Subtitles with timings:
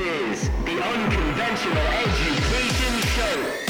[0.00, 3.60] is the Unconventional Education Show.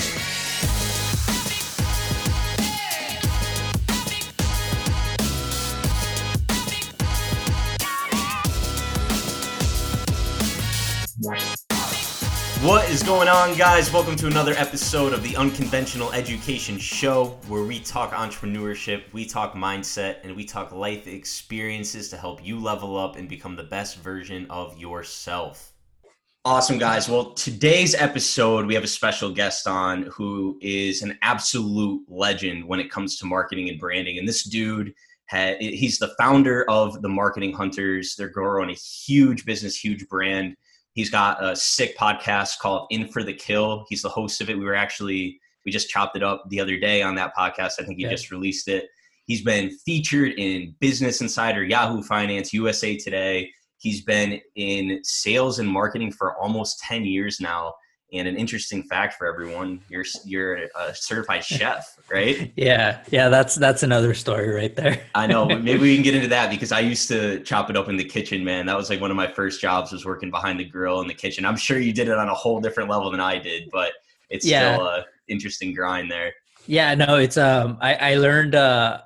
[12.63, 13.93] What is going on, guys?
[13.93, 19.55] Welcome to another episode of the Unconventional Education Show, where we talk entrepreneurship, we talk
[19.55, 23.99] mindset, and we talk life experiences to help you level up and become the best
[23.99, 25.70] version of yourself.
[26.47, 27.07] Awesome, guys.
[27.07, 32.81] Well, today's episode, we have a special guest on who is an absolute legend when
[32.81, 34.17] it comes to marketing and branding.
[34.19, 34.95] And this dude,
[35.61, 38.17] he's the founder of the Marketing Hunters.
[38.17, 40.57] They're growing a huge business, huge brand.
[40.95, 43.85] He's got a sick podcast called In for the Kill.
[43.91, 44.59] He's the host of it.
[44.59, 47.73] We were actually we just chopped it up the other day on that podcast.
[47.79, 48.11] I think he Yeah.
[48.13, 48.89] just released it.
[49.27, 53.53] He's been featured in Business Insider, Yahoo Finance, USA Today.
[53.81, 57.75] He's been in sales and marketing for almost 10 years now.
[58.13, 62.53] And an interesting fact for everyone, you're you're a certified chef, right?
[62.57, 65.01] Yeah, yeah, that's that's another story right there.
[65.15, 65.47] I know.
[65.47, 67.97] but Maybe we can get into that because I used to chop it up in
[67.97, 68.67] the kitchen, man.
[68.67, 71.15] That was like one of my first jobs was working behind the grill in the
[71.15, 71.47] kitchen.
[71.47, 73.93] I'm sure you did it on a whole different level than I did, but
[74.29, 74.75] it's Yeah.
[74.75, 76.35] still a interesting grind there.
[76.67, 79.03] Yeah, no, it's um I I learned uh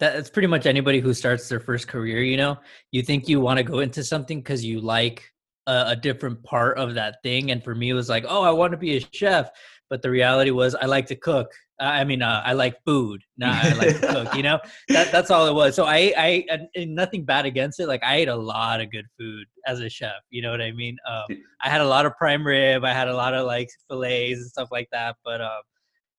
[0.00, 2.58] that it's pretty much anybody who starts their first career, you know.
[2.92, 5.32] You think you want to go into something cuz you like
[5.66, 8.50] a, a different part of that thing and for me it was like, "Oh, I
[8.50, 9.50] want to be a chef."
[9.88, 11.52] But the reality was I like to cook.
[11.78, 13.22] I mean, uh, I like food.
[13.36, 14.58] Nah, I like to cook, you know?
[14.88, 15.74] That that's all it was.
[15.76, 17.86] So I I and nothing bad against it.
[17.86, 20.72] Like I ate a lot of good food as a chef, you know what I
[20.72, 20.96] mean?
[21.08, 22.84] Um I had a lot of prime rib.
[22.84, 25.16] I had a lot of like fillets and stuff like that.
[25.24, 25.62] But um,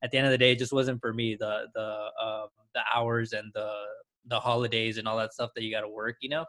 [0.03, 1.35] at the end of the day, it just wasn't for me.
[1.39, 3.71] The the um, the hours and the
[4.29, 6.17] the holidays and all that stuff that you got to work.
[6.21, 6.45] You know.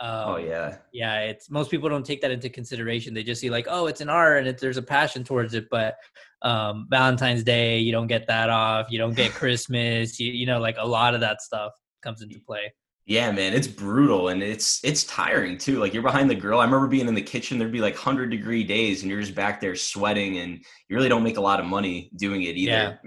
[0.00, 0.76] Um, oh yeah.
[0.92, 1.20] Yeah.
[1.20, 3.14] It's most people don't take that into consideration.
[3.14, 5.66] They just see like, oh, it's an art and it, there's a passion towards it.
[5.70, 5.96] But
[6.42, 8.90] um, Valentine's Day, you don't get that off.
[8.90, 10.20] You don't get Christmas.
[10.20, 12.72] You you know, like a lot of that stuff comes into play.
[13.04, 15.80] Yeah, man, it's brutal and it's it's tiring too.
[15.80, 16.60] Like you're behind the grill.
[16.60, 19.34] I remember being in the kitchen, there'd be like 100 degree days and you're just
[19.34, 23.00] back there sweating and you really don't make a lot of money doing it either.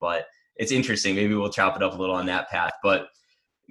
[0.00, 0.26] But
[0.58, 1.14] it's interesting.
[1.14, 2.72] Maybe we'll chop it up a little on that path.
[2.82, 3.08] But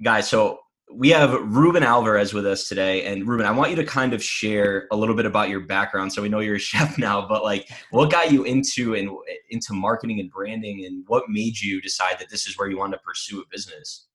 [0.02, 0.58] guys, so
[0.92, 3.04] we have Ruben Alvarez with us today.
[3.04, 6.12] And Ruben, I want you to kind of share a little bit about your background.
[6.12, 9.10] So we know you're a chef now, but like what got you into and
[9.50, 12.92] into marketing and branding and what made you decide that this is where you want
[12.92, 14.06] to pursue a business?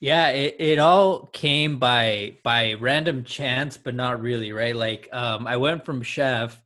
[0.00, 4.76] Yeah, it, it all came by by random chance, but not really, right?
[4.76, 6.60] Like um I went from chef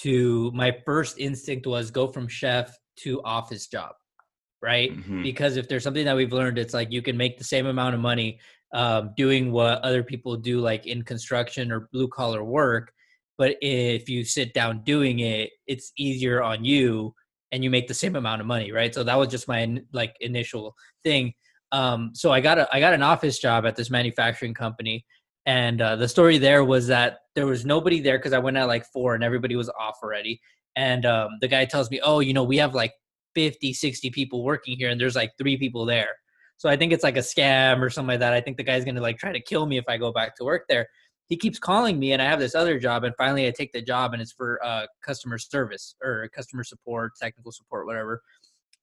[0.00, 3.92] to my first instinct was go from chef to office job,
[4.62, 4.92] right?
[4.92, 5.22] Mhm.
[5.22, 7.94] Because if there's something that we've learned, it's like you can make the same amount
[7.94, 8.38] of money
[8.74, 12.92] um, doing what other people do, like in construction or blue collar work.
[13.36, 17.14] But if you sit down doing it, it's easier on you,
[17.50, 18.94] and you make the same amount of money, right?
[18.94, 21.34] So that was just my like initial thing.
[21.72, 25.04] Um, so I got a I got an office job at this manufacturing company,
[25.44, 28.68] and uh, the story there was that there was nobody there because I went at
[28.68, 30.40] like four and everybody was off already.
[30.76, 32.92] And um, the guy tells me, "Oh, you know, we have like
[33.34, 36.10] 50, 60 people working here, and there's like three people there."
[36.56, 38.32] So I think it's like a scam or something like that.
[38.32, 40.44] I think the guy's gonna like try to kill me if I go back to
[40.44, 40.86] work there.
[41.28, 43.82] He keeps calling me, and I have this other job, and finally I take the
[43.82, 48.22] job, and it's for uh, customer service or customer support, technical support, whatever.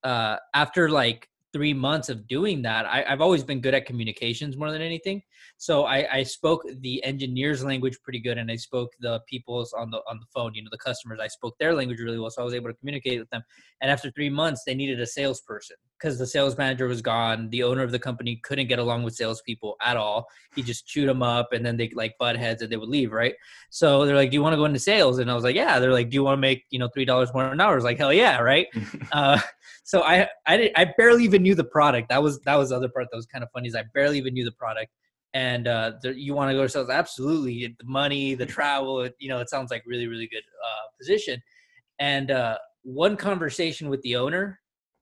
[0.03, 4.57] Uh, after like three months of doing that, I, I've always been good at communications
[4.57, 5.21] more than anything.
[5.57, 9.89] So I, I spoke the engineers' language pretty good, and I spoke the people's on
[9.91, 10.53] the on the phone.
[10.53, 11.19] You know, the customers.
[11.21, 13.41] I spoke their language really well, so I was able to communicate with them.
[13.81, 17.49] And after three months, they needed a salesperson because the sales manager was gone.
[17.49, 20.27] The owner of the company couldn't get along with salespeople at all.
[20.55, 23.11] He just chewed them up, and then they like butt heads, and they would leave.
[23.11, 23.35] Right.
[23.69, 25.79] So they're like, "Do you want to go into sales?" And I was like, "Yeah."
[25.79, 27.75] They're like, "Do you want to make you know three dollars more an hour?" I
[27.75, 28.67] was like, "Hell yeah!" Right.
[29.11, 29.39] uh,
[29.83, 32.09] so I I did, I barely even knew the product.
[32.09, 34.17] That was that was the other part that was kind of funny is I barely
[34.17, 34.91] even knew the product.
[35.35, 36.89] And uh, the, you want to go to sales?
[36.89, 37.75] Absolutely.
[37.79, 41.41] The money, the travel, it, you know, it sounds like really really good uh, position.
[41.99, 44.59] And uh, one conversation with the owner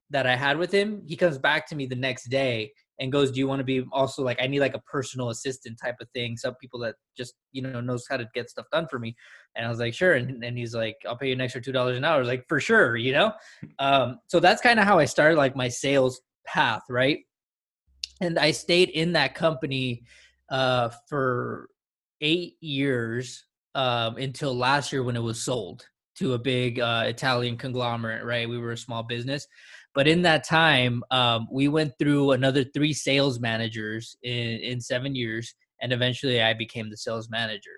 [0.09, 3.31] that I had with him, he comes back to me the next day and goes,
[3.31, 6.09] "Do you want to be also like I need like a personal assistant type of
[6.11, 6.37] thing?
[6.37, 9.15] Some people that just you know knows how to get stuff done for me."
[9.55, 11.71] And I was like, "Sure." And, and he's like, "I'll pay you an extra two
[11.71, 13.33] dollars an hour." Like, "For sure," you know.
[13.79, 17.19] Um, so that's kind of how I started like my sales path, right?
[18.21, 20.03] And I stayed in that company
[20.49, 21.69] uh, for
[22.21, 23.45] eight years
[23.75, 25.85] um, until last year when it was sold
[26.17, 28.49] to a big uh, Italian conglomerate, right?
[28.49, 29.47] We were a small business.
[29.97, 35.15] But in that time, um, we went through another three sales managers in, in seven
[35.15, 37.77] years, and eventually I became the sales manager.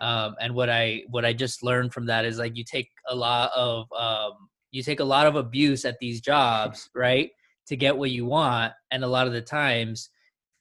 [0.00, 3.14] um, and what i what i just learned from that is like you take a
[3.14, 4.32] lot of um,
[4.70, 7.30] you take a lot of abuse at these jobs right
[7.66, 10.10] to get what you want and a lot of the times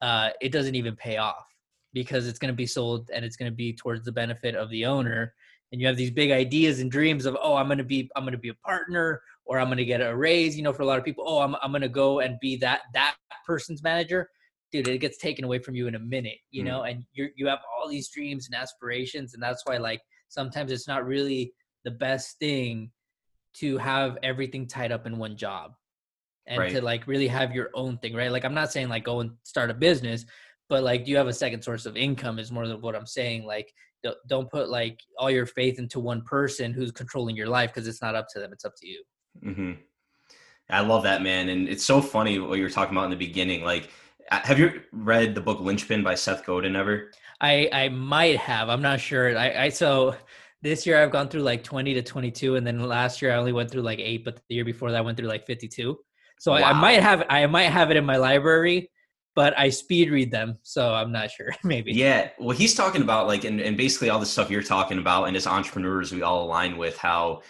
[0.02, 1.46] uh, it doesn't even pay off
[1.94, 4.70] because it's going to be sold and it's going to be towards the benefit of
[4.70, 5.34] the owner
[5.72, 8.24] and you have these big ideas and dreams of oh i'm going to be i'm
[8.24, 10.84] going to be a partner or i'm going to get a raise you know for
[10.84, 13.16] a lot of people oh i'm, I'm going to go and be that that
[13.46, 14.30] person's manager.
[14.72, 16.68] Dude it gets taken away from you in a minute you Mm.
[16.68, 20.00] know and you you have all these dreams and aspirations and that's why like
[20.30, 21.52] sometimes it's not really
[21.84, 22.92] the best thing
[23.56, 25.72] to have everything tied up in one job
[26.46, 28.32] and to like really have your own thing right?
[28.32, 30.24] Like i'm not saying like go and start a business
[30.70, 33.08] but like do you have a second source of income is more than what i'm
[33.08, 33.74] saying like
[34.04, 37.88] don't, don't put like all your faith into one person who's controlling your life because
[37.88, 39.04] it's not up to them it's up to you
[39.42, 39.74] hmm
[40.72, 41.50] I love that, man.
[41.50, 43.64] And it's so funny what you were talking about in the beginning.
[43.64, 43.90] Like,
[44.30, 47.10] have you read the book Linchpin by Seth Godin ever?
[47.42, 50.16] i i might have i'm not sure i i so
[50.62, 53.54] this year i've gone through like 20 to 22 and then last year i only
[53.54, 55.98] went through like eight but the year before that i went through like 52
[56.40, 58.92] so I, I might have i might have it in my library
[59.36, 62.30] but i speed read them so i'm not sure maybe Yeah.
[62.38, 65.36] Well, he's talking about like, and, and basically all the stuff you're talking about, and
[65.36, 67.42] as entrepreneurs, we all align with how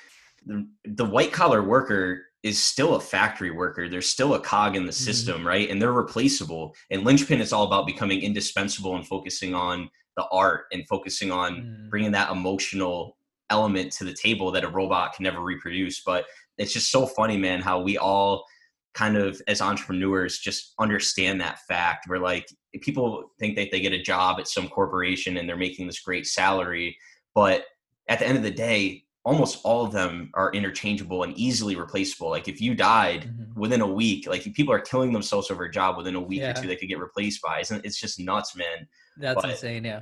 [0.45, 3.89] the, the white collar worker is still a factory worker.
[3.89, 5.69] There's still a cog in the system, right?
[5.69, 6.73] And they're replaceable.
[6.89, 11.55] And Linchpin is all about becoming indispensable and focusing on the art and focusing on
[11.55, 11.89] Mm.
[11.89, 13.17] bringing that emotional
[13.49, 16.01] element to the table that a robot can never reproduce.
[16.01, 16.25] But
[16.57, 18.45] it's just so funny, man, how we all
[18.93, 22.05] kind of as entrepreneurs just understand that fact.
[22.07, 22.47] We're like,
[22.81, 26.25] people think that they get a job at some corporation and they're making this great
[26.25, 26.97] salary,
[27.35, 27.65] but
[28.07, 32.29] at the end of the day, almost all of them are interchangeable and easily replaceable.
[32.29, 33.55] Like if you died Mhm.
[33.55, 36.51] within a week, like people are killing themselves over a job within a week Yeah.
[36.51, 37.59] or two, they could get replaced by.
[37.61, 38.87] Isn't it's just nuts, man.
[39.17, 40.01] that's but- insane yeah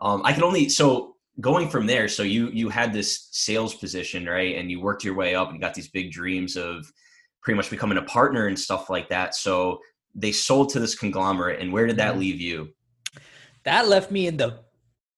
[0.00, 2.06] Um, I can only so going from there.
[2.08, 4.56] So you you had this sales position, right?
[4.56, 6.90] And you worked your way up and got these big dreams of
[7.42, 9.34] pretty much becoming a partner and stuff like that.
[9.34, 9.80] So
[10.14, 12.18] they sold to this conglomerate, and where did that Mhm.
[12.18, 12.72] leave you?
[13.64, 14.60] that left me in the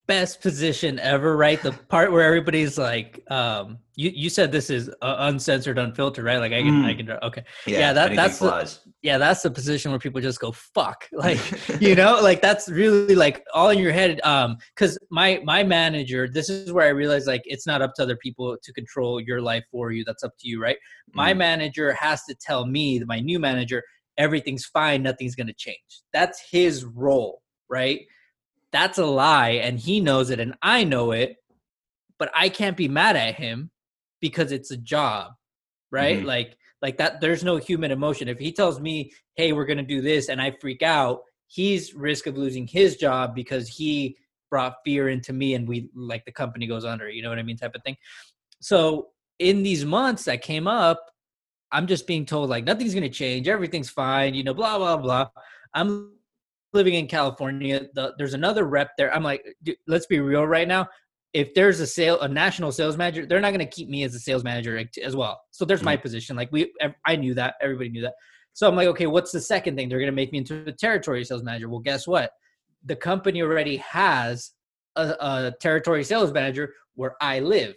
[0.08, 1.62] best position ever right?
[1.62, 6.38] The part where everybody's like um you you said this is uh, uncensored unfiltered right?
[6.38, 6.96] Like i can i Mm.
[6.96, 7.44] can okay.
[7.66, 11.38] Yeah, that- anything that's the- yeah that's the position where people just go fuck like
[11.81, 16.26] you know like that's really like all in your head um because my my manager
[16.26, 19.40] this is where i realized like it's not up to other people to control your
[19.40, 20.78] life for you that's up to you right?
[21.14, 21.38] My Mm.
[21.49, 23.82] manager has to tell me my new manager
[24.16, 25.90] everything's fine nothing's going to change.
[26.12, 28.00] That's his role right
[28.73, 31.37] that's a lie and he knows it and i know it
[32.19, 33.70] but i can't be mad at him
[34.20, 35.32] because it's a job
[35.91, 36.20] right?
[36.20, 36.26] Mhm.
[36.26, 38.29] like like that there's no human emotion.
[38.29, 41.94] If he tells me hey we're going to do this and i freak out he's
[41.94, 44.17] risk of losing his job because he
[44.50, 47.43] brought fear into me and we like the company goes under you know what i
[47.43, 47.97] mean type of thing.
[48.61, 51.00] So in these months that came up
[51.73, 54.97] i'm just being told like nothing's going to change everything's fine you know blah blah
[54.99, 55.29] blah.
[55.75, 56.18] I'm
[56.73, 59.15] living in california the, there's another rep there.
[59.15, 59.44] I'm like
[59.87, 60.88] let's be real right now.
[61.32, 64.15] If there's a sale a national sales manager they're not going to keep me as
[64.15, 65.41] a sales manager as well.
[65.50, 66.03] So there's my mm-hmm.
[66.03, 66.37] position.
[66.37, 66.73] Like we
[67.06, 67.55] i knew that.
[67.61, 68.15] Everybody knew that.
[68.53, 69.88] So i'm like okay what's the second thing?
[69.88, 71.69] They're going to make me into a territory sales manager.
[71.69, 72.32] Well guess what?
[72.85, 74.53] The company already has
[74.97, 77.75] a, a territory sales manager where i live.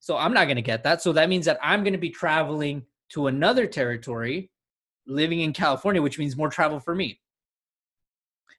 [0.00, 1.02] So i'm not going to get that.
[1.02, 4.50] So that means that i'm going to be traveling to another territory
[5.06, 7.20] living in california which means more travel for me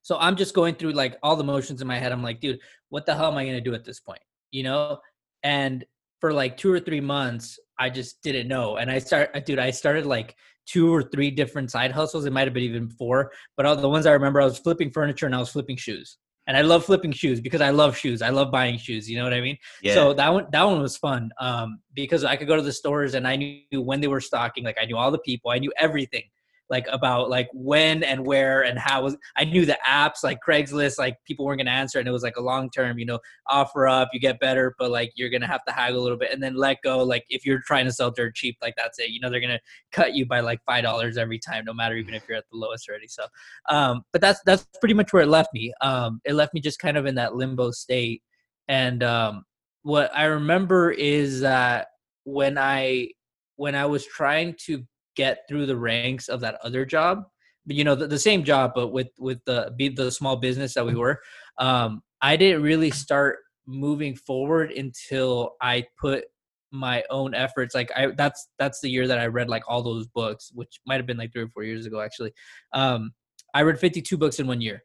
[0.06, 2.12] so i'm just going through like all the motions in my head.
[2.12, 2.60] I'm like dude
[2.90, 4.22] what the hell am i going to do at this point?
[4.52, 5.00] You know?
[5.44, 5.84] And
[6.22, 8.78] for like two or three months i just didn't know.
[8.78, 10.36] And i start uh, dude i started like
[10.68, 12.26] two or three different side hustles.
[12.26, 13.32] It might have been even four.
[13.58, 16.18] But all the ones i remember i was flipping furniture and i was flipping shoes.
[16.48, 18.22] And i love flipping shoes because i love shoes.
[18.22, 19.10] I love buying shoes.
[19.10, 19.58] You know what i mean?
[19.82, 19.96] Yeah.
[19.96, 23.16] so that one that one was fun um, because I could go to the stores
[23.16, 24.64] and I knew when they were stocking.
[24.64, 25.50] Like I knew all the people.
[25.50, 26.26] I knew everything
[26.70, 30.98] like about like when and where and how was I knew the apps like Craigslist
[30.98, 33.88] like people weren't gonna answer and it was like a long term you know offer
[33.88, 36.42] up you get better but like you're gonna have to haggle a little bit and
[36.42, 39.20] then let go like if you're trying to sell dirt cheap like that's it you
[39.20, 39.60] know they're gonna
[39.92, 42.58] cut you by like five dollars every time no matter even if you're at the
[42.58, 43.26] lowest already so
[43.70, 46.80] um but that's that's pretty much where it left me um it left me just
[46.80, 48.22] kind of in that limbo state
[48.68, 49.44] and um
[49.84, 51.90] what I remember is that
[52.24, 53.10] when I
[53.56, 54.84] when I was trying to
[55.16, 57.24] get through the ranks of that other job,
[57.66, 60.74] but you know the, the same job, but with with the be the small business
[60.74, 61.20] that we were,
[61.58, 66.26] um, I didn't really start moving forward until I put
[66.72, 67.74] my own efforts.
[67.74, 70.98] Like I that's that's the year that I read like all those books, which might
[70.98, 72.34] have been like three or four years ago actually.
[72.74, 73.12] Um,
[73.54, 74.84] I read 52 books in one year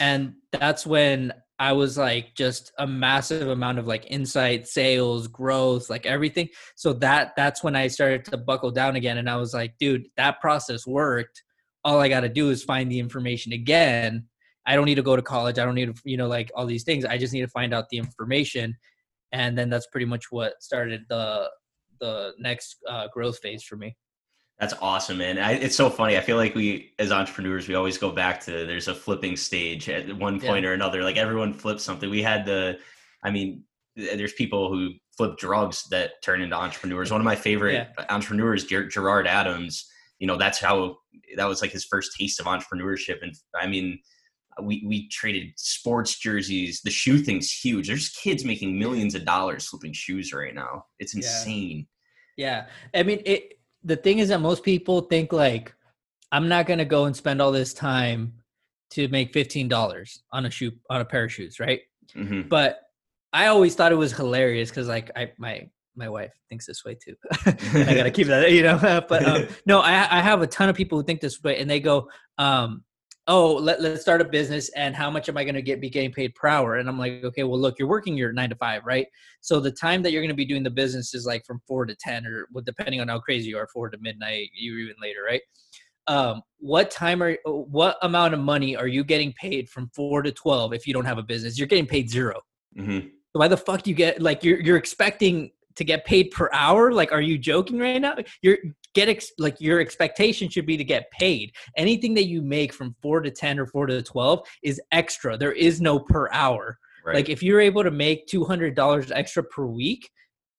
[0.00, 5.88] and that's when I was like just a massive amount of like insight, sales, growth,
[5.88, 6.48] like everything.
[6.74, 10.06] So that that's when I started to buckle down again and I was like, dude,
[10.16, 11.42] that process worked.
[11.84, 14.26] All I got to do is find the information again.
[14.66, 15.58] I don't need to go to college.
[15.58, 17.04] I don't need to, you know, like all these things.
[17.04, 18.74] I just need to find out the information.
[19.32, 21.50] And then that's pretty much what started the
[22.00, 23.96] the next uh, growth phase for me.
[24.58, 25.38] That's awesome, man.
[25.38, 26.16] I, it's so funny.
[26.16, 29.88] I feel like we, as entrepreneurs, we always go back to there's a flipping stage
[29.88, 30.70] at one point yeah.
[30.70, 31.02] or another.
[31.02, 32.08] Like everyone flips something.
[32.08, 32.78] We had the,
[33.24, 33.64] I mean,
[33.96, 37.10] there's people who flip drugs that turn into entrepreneurs.
[37.10, 38.04] One of my favorite yeah.
[38.08, 39.88] entrepreneurs, Ger- Gerard Adams.
[40.18, 40.98] You know, that's how
[41.36, 43.22] that was like his first taste of entrepreneurship.
[43.22, 43.98] And I mean,
[44.62, 46.80] we we traded sports jerseys.
[46.82, 47.88] The shoe thing's huge.
[47.88, 50.84] There's kids making millions of dollars flipping shoes right now.
[50.98, 51.86] It's insane.
[52.36, 53.00] Yeah, yeah.
[53.00, 53.54] I mean it
[53.84, 55.74] the thing is that most people think like
[56.32, 58.32] I'm not gonna go and spend all this time
[58.90, 61.80] to make fifteen dollars on a shoe on a pair of shoes, right?
[62.16, 62.48] Mm-hmm.
[62.48, 62.80] But
[63.32, 66.96] I always thought it was hilarious because like I my my wife thinks this way
[66.96, 67.14] too.
[67.46, 68.78] I gotta keep that, you know.
[69.08, 71.68] but um, no, I I have a ton of people who think this way, and
[71.68, 72.84] they go, um,
[73.26, 75.88] oh let, let's start a business and how much am i going to get be
[75.88, 76.76] getting paid per hour?
[76.76, 79.06] And i'm like okay well look you're working your nine to five right?
[79.40, 81.86] So the time that you're going to be doing the business is like from four
[81.86, 84.96] to ten or well, depending on how crazy you are four to midnight you even
[85.00, 85.40] later right?
[86.06, 90.30] Um, what time are what amount of money are you getting paid from four to
[90.30, 91.58] 12 if you don't have a business?
[91.58, 92.40] You're getting paid 0
[92.78, 93.00] mm-hmm.
[93.00, 96.50] so why the fuck do you get like you're, you're expecting to get paid per
[96.52, 96.92] hour?
[96.92, 98.16] Like are you joking right now?
[98.42, 98.58] You're
[98.94, 101.52] get ex- like your expectation should be to get paid.
[101.76, 105.36] Anything that you make from 4 to 10 or 4 to 12 is extra.
[105.36, 106.78] There is no per hour.
[107.04, 107.16] Right.
[107.16, 110.08] like if you're able to make $200 extra per week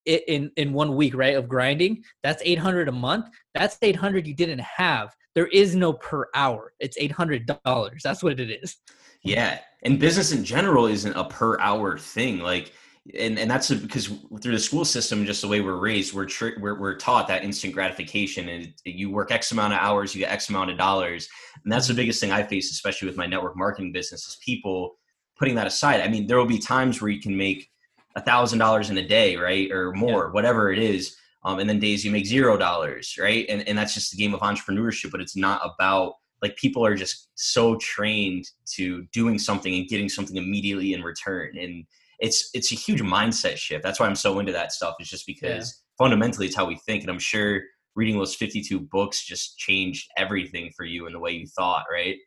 [0.06, 3.26] in in one week right of grinding that's 800 a month.
[3.56, 5.10] That's 800 you didn't have.
[5.34, 6.74] There is no per hour.
[6.80, 8.78] It's $800 that's what it is.
[9.24, 9.60] Yeah.
[9.84, 12.40] And business in general isn't a per hour thing.
[12.40, 12.72] Like
[13.14, 14.08] and and that's because
[14.42, 17.44] through the school system, just the way we're raised, we're tra- we're, we're taught that
[17.44, 21.30] instant gratification, and you work X amount of hours, you get X amount of dollars,
[21.64, 24.96] and that's the biggest thing I face, especially with my network marketing business, is people
[25.38, 26.02] putting that aside.
[26.02, 27.70] I mean, there will be times where you can make
[28.16, 30.32] a thousand dollars in a day, right, or more, yeah.
[30.32, 33.94] whatever it is, um, and then days you make zero dollars, right, and and that's
[33.94, 38.50] just the game of entrepreneurship, but it's not about like people are just so trained
[38.74, 41.86] to doing something and getting something immediately in return and
[42.20, 43.84] it's it's a huge mindset shift.
[43.84, 44.96] That's why I'm so into that stuff.
[45.00, 46.04] Is just because yeah.
[46.04, 47.62] fundamentally it's how we think, and I'm sure
[47.96, 52.18] reading those 52 books just changed everything for you and the way you thought, right?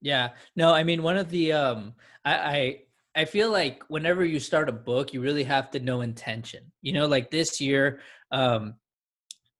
[0.00, 0.30] Yeah.
[0.56, 1.94] No, I mean one of the um
[2.24, 2.80] I, I
[3.16, 6.72] I feel like whenever you start a book, you really have to know intention.
[6.80, 8.74] You know, like this year, um,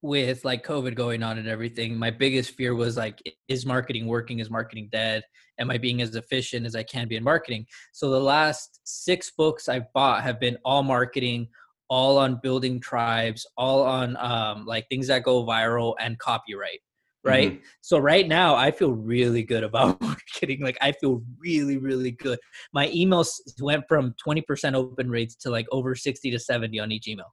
[0.02, 4.38] with like COVID going on and everything, my biggest fear was like, is marketing working?
[4.38, 5.22] Is marketing dead?
[5.60, 7.66] Am I being as efficient as I can be in marketing?
[7.92, 11.48] So the last six books I've bought have been all marketing,
[11.88, 16.80] all on building tribes, all on um, like things that go viral and copyright.
[17.22, 17.52] Right.
[17.52, 17.62] Mm-hmm.
[17.82, 20.62] So right now I feel really good about marketing.
[20.62, 22.38] Like I feel really, really good.
[22.72, 27.08] My emails went from 20% open rates to like over 60 to 70 on each
[27.08, 27.30] email.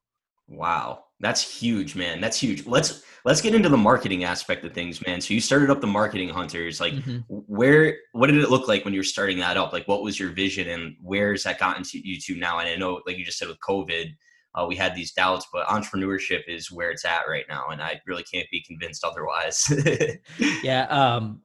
[0.48, 1.04] Wow.
[1.20, 2.20] That's huge, man.
[2.20, 2.66] That's huge.
[2.66, 5.20] Let's let's get into the marketing aspect of things, man.
[5.20, 6.80] So you started up the marketing hunters.
[6.80, 7.18] Like mm-hmm.
[7.28, 9.72] where what did it look like when you were starting that up?
[9.72, 12.60] Like what was your vision and where's that gotten to you to now?
[12.60, 14.10] And I know like you just said with COVID,
[14.54, 17.68] uh, we had these doubts, but entrepreneurship is where it's at right now.
[17.68, 19.70] And I really can't be convinced otherwise.
[20.62, 20.86] yeah.
[20.88, 21.42] Um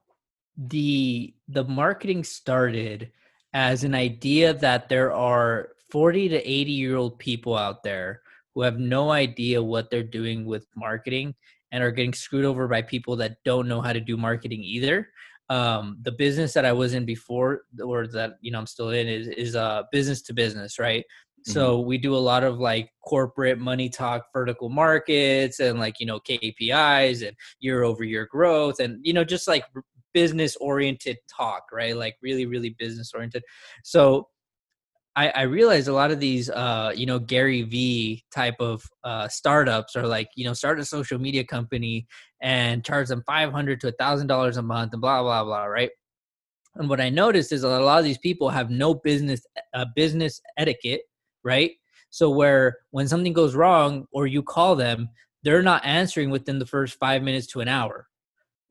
[0.56, 3.12] the the marketing started
[3.54, 8.23] as an idea that there are 40 to 80 year old people out there
[8.54, 11.36] who have no idea what they're doing with marketing
[11.72, 15.10] and are getting screwed over by people that don't know how to do marketing either.
[15.50, 19.08] Um, the business that I was in before, or that you know I'm still in,
[19.08, 21.04] is is uh, business to business, right?
[21.04, 21.52] Mm-hmm.
[21.52, 26.06] So we do a lot of like corporate money talk, vertical markets, and like you
[26.06, 29.66] know KPIs and year over year growth, and you know just like
[30.14, 31.98] business oriented talk, right?
[31.98, 33.44] Like really, really business oriented.
[33.84, 34.30] So
[35.15, 39.27] I, I realized a lot of these, uh, you know, Gary V type of uh,
[39.27, 42.08] startups are like, you know, start a social media company
[42.41, 45.65] and charge them five hundred to a thousand dollars a month and blah blah blah,
[45.65, 45.91] right?
[46.75, 50.41] And what I noticed is a lot of these people have no business uh, business
[50.58, 51.01] etiquette,
[51.43, 51.72] right?
[52.10, 55.10] So where when something goes wrong or you call them,
[55.43, 58.08] they're not answering within the first five minutes to an hour.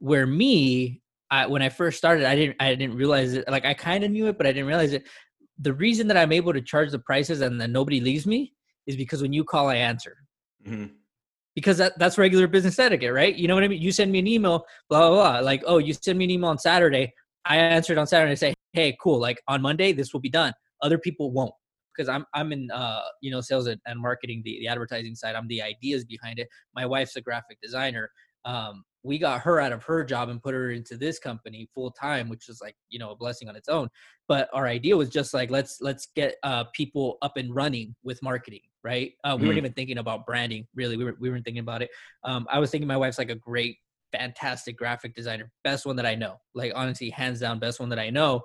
[0.00, 3.49] Where me, I, when I first started, I didn't I didn't realize it.
[3.49, 5.04] Like I kind of knew it, but I didn't realize it
[5.59, 8.52] the reason that I'm able to charge the prices and then nobody leaves me
[8.87, 10.16] is because when you call, I answer.
[10.66, 10.94] Mm-hmm.
[11.54, 13.35] Because that, that's regular business etiquette, right?
[13.35, 13.82] You know what I mean?
[13.82, 15.40] You send me an email, blah, blah, blah.
[15.40, 17.12] Like, oh, you send me an email on Saturday.
[17.44, 19.21] I answered on Saturday and say, hey, cool.
[19.21, 20.52] Like on Monday, this will be done.
[20.82, 21.52] other people won't
[21.94, 25.35] because I'm I'm in uh you know sales and, and marketing the, the advertising side.
[25.35, 26.49] I'm the ideas behind it.
[26.75, 28.11] My wife's a graphic designer.
[28.44, 31.90] Um, we got her out of her job and put her into this company full
[31.90, 33.88] time, which is like you know a blessing on its own.
[34.28, 38.23] But our idea was just like let's let's get uh, people up and running with
[38.23, 39.12] marketing, right?
[39.25, 39.47] Uh, we mm.
[39.49, 40.97] weren't even thinking about branding really.
[40.97, 41.90] We were we weren't thinking about it.
[42.25, 43.76] Um, I was thinking my wife's like a great,
[44.12, 46.40] fantastic graphic designer, best one that I know.
[46.54, 48.42] Like honestly, hands down, best one that I know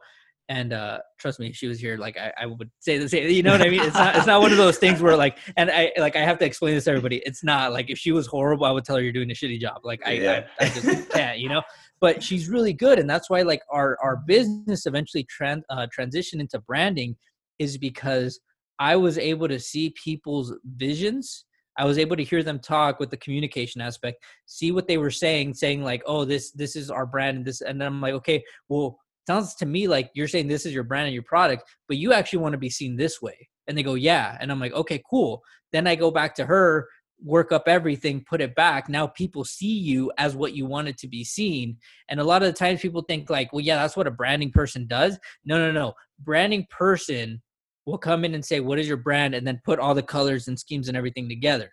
[0.50, 3.44] and uh trust me she was here like I, I would say the same you
[3.44, 5.70] know what i mean it's not it's not one of those things where like and
[5.70, 8.28] i like i have to explain this to everybody it's not like if she was
[8.28, 10.46] horrible i would tell her you're doing a shitty job like i yeah.
[10.60, 11.62] I, I, just can't you know
[12.00, 16.40] but she's really good and that's why like our our business eventually trans uh, transitioned
[16.40, 17.18] into branding
[17.60, 18.40] is because
[18.80, 21.46] i was able to see people's visions
[21.80, 25.12] I was able to hear them talk with the communication aspect, see what they were
[25.12, 28.16] saying, saying like, "Oh, this this is our brand," and this, and then I'm like,
[28.16, 31.64] "Okay, well, sounds to me like you're saying this is your brand and your product,
[31.88, 33.50] but you actually want to be seen this way.
[33.68, 34.38] And they go, yeah.
[34.40, 35.44] And I'm like, okay, cool.
[35.74, 36.88] Then I go back to her,
[37.22, 38.88] work up everything, put it back.
[38.88, 41.78] Now people see you as what you wanted to be seen.
[42.08, 44.52] And a lot of the times people think like, well, yeah, that's what a branding
[44.52, 45.20] person does.
[45.44, 45.94] No, no, no.
[46.20, 47.42] Branding person
[47.86, 49.36] will come in and say, what is your brand?
[49.36, 51.70] And then put all the colors and schemes and everything together.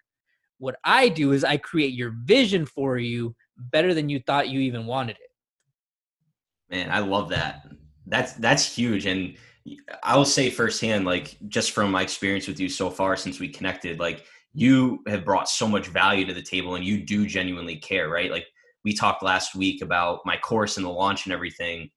[0.59, 4.61] What I do is I create your vision for you better than you thought you
[4.61, 5.31] even wanted it.
[6.71, 7.67] Man, I love that.
[8.07, 9.35] That's that's huge, and
[10.03, 13.49] I will say firsthand, like just from my experience with you so far since we
[13.49, 17.77] connected, like you have brought so much value to the table, and you do genuinely
[17.77, 18.31] care, right?
[18.31, 18.47] Like
[18.85, 21.91] we talked last week about my course and the launch and everything,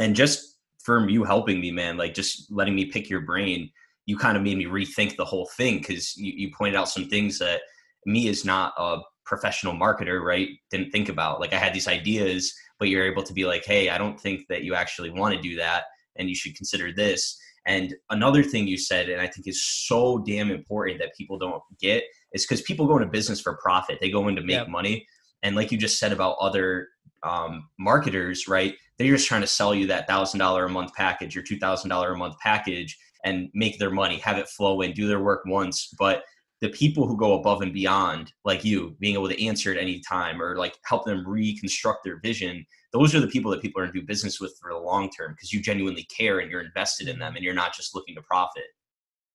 [0.00, 3.70] and just from you helping me, man, like just letting me pick your brain,
[4.06, 7.08] you kind of made me rethink the whole thing because you, you pointed out some
[7.08, 7.60] things that
[8.04, 11.40] me as not a professional marketer, right, didn't think about.
[11.40, 14.48] Like I had these ideas but you're able to be like, hey, I don't think
[14.48, 15.84] that you actually want to do that,
[16.16, 17.38] and you should consider this.
[17.64, 21.62] And another thing you said, and I think is so damn important that people don't
[21.80, 22.02] get,
[22.32, 23.98] is because people go into business for profit.
[24.00, 24.68] They go in to make yep.
[24.68, 25.06] money.
[25.44, 26.88] And like you just said about other
[27.22, 28.74] um, marketers, right?
[28.98, 31.88] They're just trying to sell you that thousand dollar a month package or two thousand
[31.88, 35.42] dollar a month package and make their money, have it flow in, do their work
[35.46, 35.94] once.
[36.00, 36.24] But
[36.62, 40.00] the people who go above and beyond, like you, being able to answer at any
[40.00, 43.86] time or like help them reconstruct their vision, those are the people that people are
[43.86, 46.62] going to do business with for the long term because you genuinely care and you're
[46.62, 48.62] invested in them and you're not just looking to profit.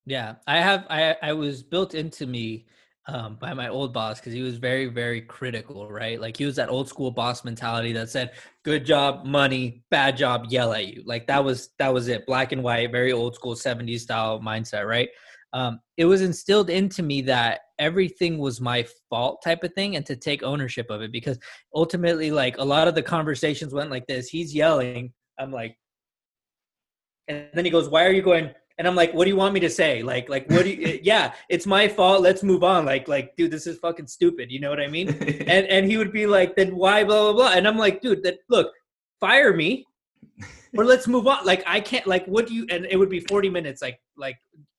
[0.05, 0.85] Yeah, I have.
[0.89, 2.65] I I was built into me
[3.07, 6.21] um, by my old boss because he was very very critical, right?
[6.21, 8.31] Like he was that old school boss mentality that said,
[8.63, 12.53] "Good job, money; bad job, yell at you." Like that was that was it, black
[12.53, 15.09] and white, very old school '70s style mindset, right?
[15.53, 20.05] Um, it was instilled into me that everything was my fault type of thing and
[20.05, 21.39] to take ownership of it because
[21.73, 24.27] ultimately like a lot of the conversations went like this.
[24.27, 25.13] He's yelling.
[25.39, 25.77] I'm like
[27.27, 28.51] and then he goes why are you going?
[28.79, 30.03] And i'm like what do you want me to say?
[30.03, 32.21] Like like what do you yeah it's my fault.
[32.21, 32.86] Let's move on.
[32.86, 34.51] Like like dude this is fucking stupid.
[34.51, 35.10] You know what i mean?
[35.47, 37.51] And and he would be like then why blah blah blah?
[37.53, 38.71] And i'm like dude that look
[39.19, 39.86] fire me
[40.77, 41.45] or let's move on.
[41.45, 44.38] Like i can't like what do you and it would be 40 minutes like like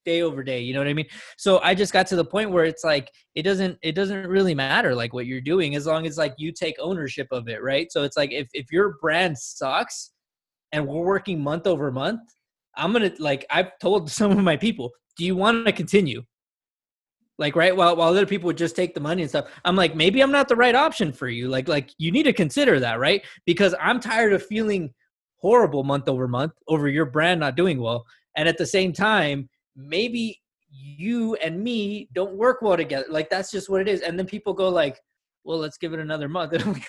[0.08, 1.06] day over day you know what i mean?
[1.36, 4.54] So i just got to the point where it's like it doesn't it doesn't really
[4.54, 7.90] matter like what you're doing as long as like you take ownership of it right?
[7.92, 10.12] So it's like if if your brand sucks
[10.72, 12.20] and we're working month over month
[12.76, 16.22] i'm gonna like i've told some of my people do you want to continue?
[17.38, 19.94] Like right while while other people would just take the money and stuff i'm like
[19.94, 21.48] maybe i'm not the right option for you.
[21.48, 23.20] Like like you need to consider that right?
[23.44, 24.92] Because i'm tired of feeling
[25.40, 28.04] horrible month over month over your brand not doing well
[28.36, 33.06] and at the same time maybe you and me don't work well together.
[33.08, 34.00] Like that's just what it is.
[34.02, 35.00] And then people go like,
[35.44, 36.52] well, let's give it another month.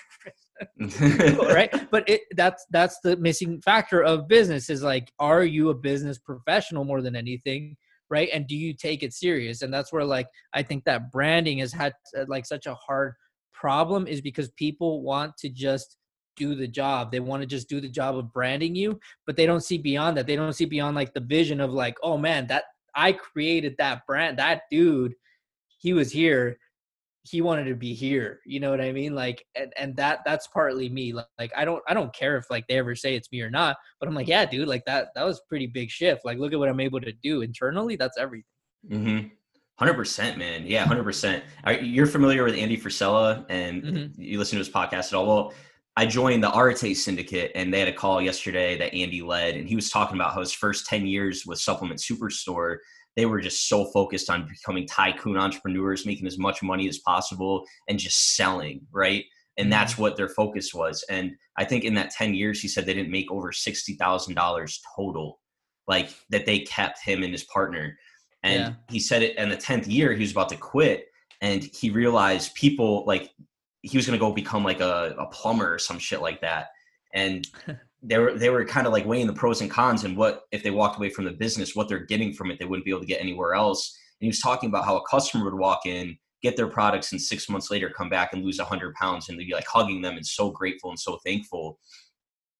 [0.78, 1.70] right.
[1.90, 6.18] But it that's that's the missing factor of business is like, are you a business
[6.18, 7.76] professional more than anything?
[8.10, 8.28] Right.
[8.32, 9.62] And do you take it serious?
[9.62, 13.14] And that's where like I think that branding has had uh, like such a hard
[13.52, 15.96] problem is because people want to just
[16.36, 17.12] do the job.
[17.12, 20.16] They want to just do the job of branding you, but they don't see beyond
[20.16, 20.26] that.
[20.26, 24.06] They don't see beyond like the vision of like, oh man, that I created that
[24.06, 24.38] brand.
[24.38, 25.14] That dude,
[25.78, 26.58] he was here.
[27.22, 28.40] He wanted to be here.
[28.46, 29.14] You know what I mean?
[29.14, 31.12] Like, and, and that that's partly me.
[31.12, 33.50] Like, like, I don't I don't care if like they ever say it's me or
[33.50, 33.76] not.
[33.98, 34.68] But I'm like, yeah, dude.
[34.68, 36.24] Like that that was pretty big shift.
[36.24, 37.96] Like, look at what I'm able to do internally.
[37.96, 38.44] That's everything.
[38.88, 39.28] Mm-hmm.
[39.78, 40.66] Hundred percent, man.
[40.66, 41.42] Yeah, hundred percent.
[41.82, 44.20] You're familiar with Andy Frisella, and mm-hmm.
[44.20, 45.26] you listen to his podcast at all?
[45.26, 45.54] Well,
[45.96, 49.68] I joined the Arete Syndicate, and they had a call yesterday that Andy led, and
[49.68, 52.76] he was talking about how his first ten years with Supplement Superstore,
[53.16, 57.64] they were just so focused on becoming tycoon entrepreneurs, making as much money as possible,
[57.88, 59.24] and just selling, right?
[59.58, 59.70] And mm-hmm.
[59.72, 61.04] that's what their focus was.
[61.10, 64.34] And I think in that ten years, he said they didn't make over sixty thousand
[64.34, 65.40] dollars total.
[65.88, 67.98] like that they kept him and his partner.
[68.44, 68.72] And Yeah.
[68.88, 71.06] he said it in the 10th year, he was about to quit.
[71.42, 73.32] And he realized people like
[73.82, 76.68] he was going to go become like a, a plumber or some shit like that.
[77.14, 77.46] And
[78.02, 80.62] they were, they were kind of like weighing the pros and cons and what, if
[80.62, 83.00] they walked away from the business, what they're getting from it, they wouldn't be able
[83.00, 83.96] to get anywhere else.
[84.20, 87.20] And he was talking about how a customer would walk in, get their products, and
[87.20, 90.16] six months later come back and lose 100 pounds and they'd be like hugging them
[90.16, 91.78] and so grateful and so thankful.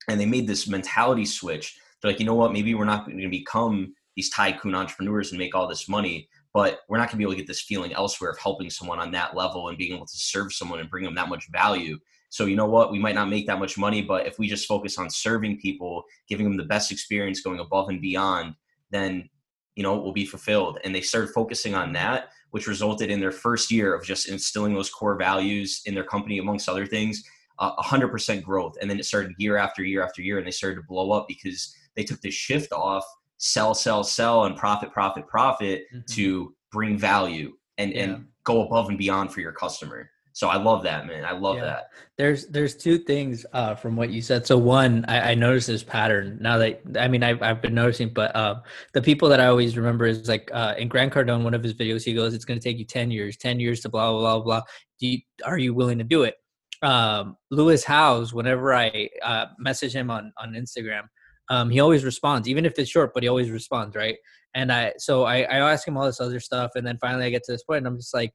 [0.08, 1.78] And they made this mentality switch.
[2.00, 2.52] They're like, you know what?
[2.52, 6.80] Maybe we're not going to become these tycoon entrepreneurs and make all this money, but
[6.88, 9.12] we're not going to be able to get this feeling elsewhere of helping someone on
[9.12, 11.98] that level and being able to serve someone and bring them that much value.
[12.28, 12.92] So, you know what?
[12.92, 16.04] We might not make that much money, but if we just focus on serving people,
[16.28, 18.54] giving them the best experience, going above and beyond,
[18.90, 19.28] then,
[19.74, 20.78] you know, we'll be fulfilled.
[20.84, 24.74] And they started focusing on that, which resulted in their first year of just instilling
[24.74, 27.24] those core values in their company, amongst other things,
[27.58, 28.76] uh, a hundred percent growth.
[28.80, 31.26] And then it started year after year after year, and they started to blow up
[31.28, 33.04] because they took this shift off
[33.40, 36.06] sell, sell, sell, and profit, profit, profit Mhm.
[36.14, 38.02] to bring value and Yeah.
[38.02, 40.10] and go above and beyond for your customer.
[40.32, 41.24] So I love that, man.
[41.24, 41.64] I love Yeah.
[41.64, 41.90] that.
[42.18, 44.46] There's there's two things uh, from what you said.
[44.46, 48.10] So one, I, I noticed this pattern now that I mean I've I've been noticing,
[48.12, 51.54] but um, the people that I always remember is like uh, in Grant Cardone, one
[51.54, 53.88] of his videos, he goes, "It's going to take you ten years, ten years to
[53.88, 54.62] blah blah blah blah.
[55.00, 56.34] Do you, are you willing to do it?"
[56.82, 61.02] Um, Lewis Howes, whenever I uh, message him on on Instagram,
[61.50, 64.16] um, he always responds, even if it's short, but he always responds, right?
[64.54, 67.30] And I so I, I ask him all this other stuff, and then finally I
[67.30, 68.32] get to this point, and I'm just like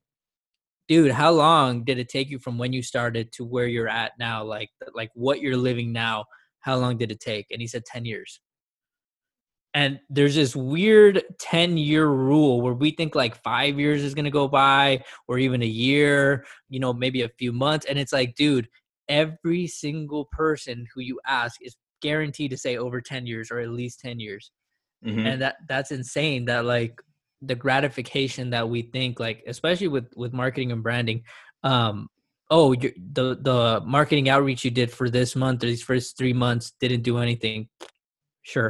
[0.88, 4.12] dude how long did it take you from when you started to where you're at
[4.20, 4.44] now?
[4.44, 6.26] Like like what you're living now
[6.66, 7.46] how long did it take?
[7.52, 8.42] And he said 10 years.
[9.76, 14.30] And there's this weird 10 year rule where we think like five years is to
[14.32, 18.36] go by or even a year you know maybe a few months and it's like
[18.36, 18.70] dude
[19.10, 21.76] every single person who you ask is
[22.08, 24.52] guaranteed to say over 10 years or at least 10 years.
[25.06, 25.26] Mhm.
[25.30, 26.94] and that that's insane that like
[27.50, 31.20] the gratification that we think like especially with with marketing and branding
[31.64, 32.08] um
[32.50, 36.74] oh the the marketing outreach you did for this month or these first three months
[36.80, 37.60] didn't do anything.
[38.54, 38.70] Sure.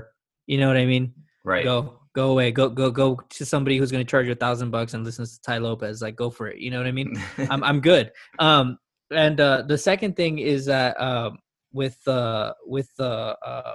[0.52, 1.13] You know what i mean?
[1.52, 1.63] Right.
[1.63, 1.78] go
[2.19, 2.52] go away.
[2.60, 5.30] Go go go to somebody who's going to charge you a thousand bucks and listens
[5.36, 6.02] to Tai Lopez.
[6.02, 6.58] Like go for it.
[6.63, 7.12] You know what i mean?
[7.52, 8.12] I'm I'm good.
[8.39, 8.78] Um,
[9.12, 11.38] and uh, the second thing is that um,
[11.75, 13.73] with uh, with uh, uh,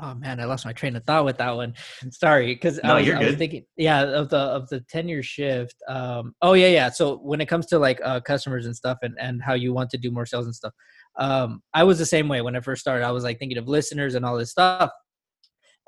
[0.00, 1.74] oh man, I lost my train of thought with that one.
[2.10, 3.38] Sorry, because No, I, was, you're I was good.
[3.38, 5.74] thinking, yeah, of the of the ten year shift.
[5.88, 6.88] Um, oh yeah, yeah.
[6.90, 9.90] So when it comes to like uh, customers and stuff, and and how you want
[9.90, 10.72] to do more sales and stuff,
[11.18, 13.04] um, I was the same way when I first started.
[13.04, 14.90] I was like thinking of listeners and all this stuff.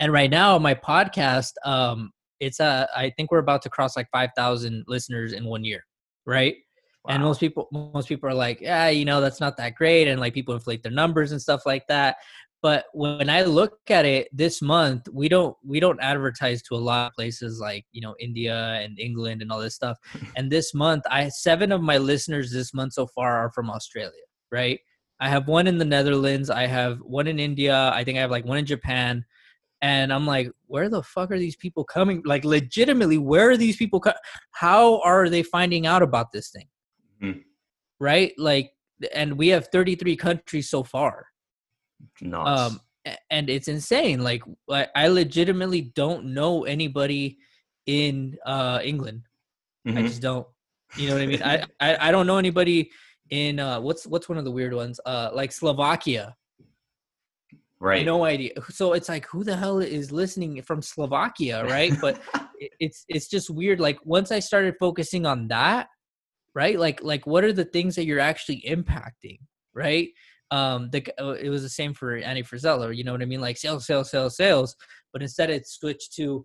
[0.01, 2.11] And right now, my podcast, um,
[2.41, 5.85] it's uh, I think we're about to cross like five thousand listeners in one year,
[6.27, 6.57] right?
[7.09, 10.21] And most people most people are like yeah you know that's not that great and
[10.21, 12.17] like people inflate their numbers and stuff like that.
[12.63, 16.77] But when i look at it this month we don't we don't advertise to a
[16.77, 19.99] lot of places like you know india and england and all this stuff.
[20.37, 24.25] And this month i seven of my listeners this month so far are from australia
[24.51, 24.79] right?
[25.21, 28.31] I have one in the netherlands i have one in india i think i have
[28.31, 29.25] like one in japan.
[29.83, 32.23] And i'm like where the fuck are these people coming?
[32.25, 36.67] Like legitimately where are these people co- how are they finding out about this thing
[37.25, 37.43] Mhm.
[38.01, 38.33] right?
[38.39, 38.73] Like
[39.13, 41.27] and we have 33 countries so far.
[42.21, 42.49] Nuts.
[42.49, 42.81] um
[43.31, 44.23] and it's insane.
[44.23, 47.39] Like I, I legitimately don't know anybody
[47.87, 49.23] in uh england.
[49.87, 50.09] I Mhm.
[50.09, 50.47] just don't.
[50.97, 51.43] You know what i mean?
[51.43, 52.91] I, I i don't know anybody
[53.31, 55.01] in uh what's what's one of the weird ones?
[55.05, 56.37] Uh like slovakia.
[57.81, 58.07] Right.
[58.07, 58.53] no idea.
[58.71, 61.93] So it's like who the hell is listening from slovakia right?
[62.01, 62.23] But
[62.81, 63.81] it's it's just weird.
[63.81, 65.89] Like once i started focusing on that
[66.55, 66.79] right?
[66.79, 69.39] Like like what are the things that you're actually impacting
[69.75, 70.09] right?
[70.51, 73.41] Um the uh, it was the same for Andy Frisella, you know what I mean?
[73.41, 74.77] Like sales sales sales sales
[75.13, 76.45] but instead it switched to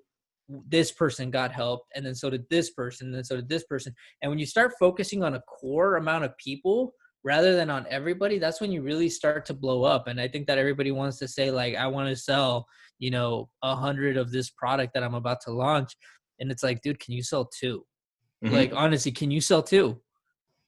[0.67, 3.63] this person got help and then so did this person and then so did this
[3.65, 3.93] person.
[4.21, 6.93] And when you start focusing on a core amount of people
[7.23, 10.07] rather than on everybody that's when you really start to blow up.
[10.07, 12.65] And i think that everybody wants to say like i want to sell
[12.97, 15.95] you know a hundred of this product that i'm about to launch.
[16.39, 17.85] And it's like dude can you sell 2
[18.43, 18.51] Mhm.
[18.51, 19.99] like honestly can you sell two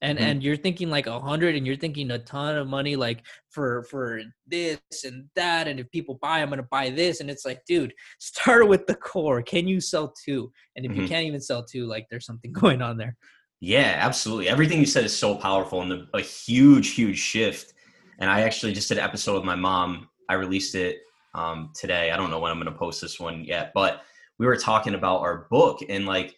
[0.01, 0.21] and Mhm.
[0.21, 3.83] and you're thinking like a hundred and you're thinking a ton of money like for
[3.83, 7.63] for this and that and if people buy i'm gonna buy this and it's like
[7.65, 11.07] dude start with the core can you sell two and if you Mhm.
[11.07, 13.15] can't even sell two like there's something going on there
[13.63, 14.49] Yeah, absolutely.
[14.49, 17.75] Everything you said is so powerful and the, a huge, huge shift.
[18.17, 20.09] And I actually just did an episode with my mom.
[20.27, 20.97] I released it
[21.35, 22.09] um, today.
[22.09, 24.01] I don't know when I'm going to post this one yet, but
[24.39, 26.35] we were talking about our book and like,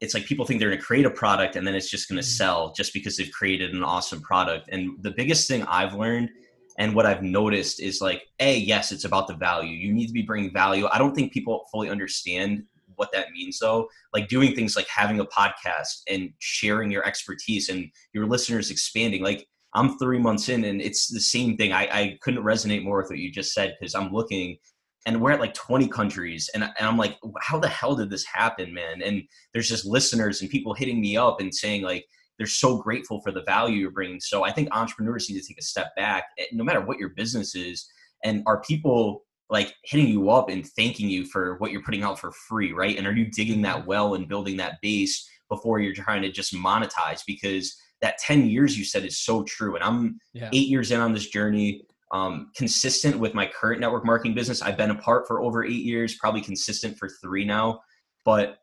[0.00, 2.20] it's like people think they're going to create a product and then it's just going
[2.20, 2.36] to Mhm.
[2.36, 4.68] sell just because they've created an awesome product.
[4.72, 6.30] And the biggest thing I've learned
[6.76, 9.76] And what I've noticed is like, a yes, it's about the value.
[9.76, 10.88] You need to be bringing value.
[10.90, 12.64] I don't think people fully understand
[12.96, 13.88] what that means though.
[14.12, 19.22] Like doing things like having a podcast and sharing your expertise and your listeners expanding.
[19.22, 21.72] Like I'm three months in and it's the same thing.
[21.72, 24.58] I, I couldn't resonate more with what you just said because I'm looking
[25.06, 28.24] and we're at like 20 countries and, and i'm like how the hell did this
[28.24, 29.02] happen man?
[29.02, 32.04] And there's just listeners and people hitting me up and saying like
[32.38, 34.20] they're so grateful for the value you're bringing.
[34.20, 37.10] So i think entrepreneurs need to take a step back eh, no matter what your
[37.10, 37.88] business is
[38.24, 42.18] and are people like hitting you up and thanking you for what you're putting out
[42.18, 42.96] for free right?
[42.96, 46.54] And are you digging that well and building that base before you're trying to just
[46.54, 47.20] monetize?
[47.26, 50.50] Because that 10 years you said is so true and i'm Yeah.
[50.52, 51.82] eight years in on this journey
[52.14, 54.62] um, consistent with my current network marketing business.
[54.62, 57.80] I've been apart for over eight years, probably consistent for three now.
[58.24, 58.58] But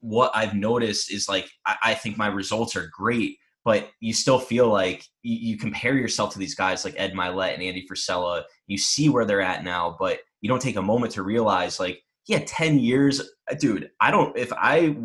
[0.00, 4.38] what I've noticed is like, I, I think my results are great, but you still
[4.38, 8.42] feel like you, you compare yourself to these guys like Ed Mylett and Andy Frisella.
[8.66, 12.02] You see where they're at now, but you don't take a moment to realize like,
[12.26, 13.22] yeah, 10 years,
[13.58, 14.96] dude, I don't, if I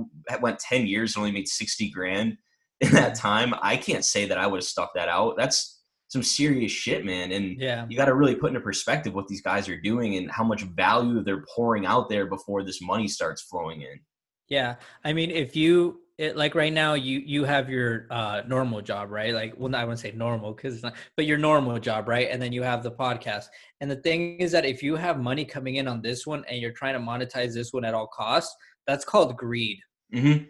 [0.41, 2.37] went 10 years and only made 60 grand
[2.81, 5.37] in that time, I can't say that I would have stuck that out.
[5.37, 5.75] That's,
[6.07, 7.31] some serious shit, man.
[7.31, 7.85] And Yeah.
[7.89, 10.63] you got to really put into perspective what these guys are doing and how much
[10.63, 13.99] value they're pouring out there before this money starts flowing in.
[14.47, 18.81] Yeah, I mean, if you it, like right now, you you have your uh, normal
[18.81, 19.33] job, right?
[19.33, 22.29] Like, well, I wouldn't say normal because it's not, but your normal job, right?
[22.31, 23.45] And then you have the podcast.
[23.81, 26.61] And the thing is that if you have money coming in on this one and
[26.61, 28.55] you're trying to monetize this one at all costs,
[28.87, 29.79] that's called greed.
[30.13, 30.45] Mm-hmm.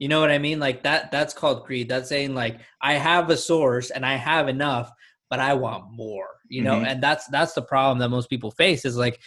[0.00, 0.58] You know what I mean?
[0.58, 1.12] Like that.
[1.12, 1.88] That's called greed.
[1.88, 4.90] That's saying like I have a source and I have enough,
[5.28, 6.26] but I want more.
[6.48, 6.86] You know, Mhm.
[6.88, 9.20] and that's that's the problem that most people face is like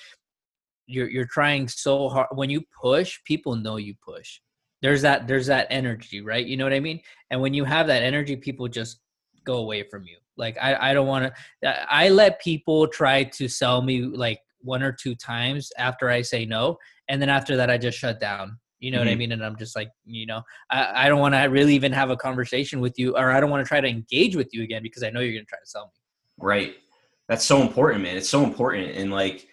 [0.88, 2.27] you're you're trying so hard.
[2.31, 4.39] When you push, people know you push.
[4.81, 6.45] There's that there's that energy, right?
[6.45, 6.99] You know what I mean?
[7.29, 8.99] And when you have that energy, people just
[9.45, 10.17] go away from you.
[10.38, 11.31] Like I I don't want
[11.62, 11.93] to.
[11.93, 16.45] I let people try to sell me like one or two times after I say
[16.45, 18.57] no, and then after that I just shut down.
[18.84, 19.17] You know what I Mhm.
[19.19, 19.32] mean?
[19.32, 22.17] And I'm just like, you know, I, I don't want to really even have a
[22.17, 25.04] conversation with you, or I don't want to try to engage with you again because
[25.04, 25.91] I know you're going to try to sell me.
[26.38, 26.76] Right.
[27.30, 28.17] That's so important, man.
[28.17, 28.91] It's so important.
[28.98, 29.48] And like,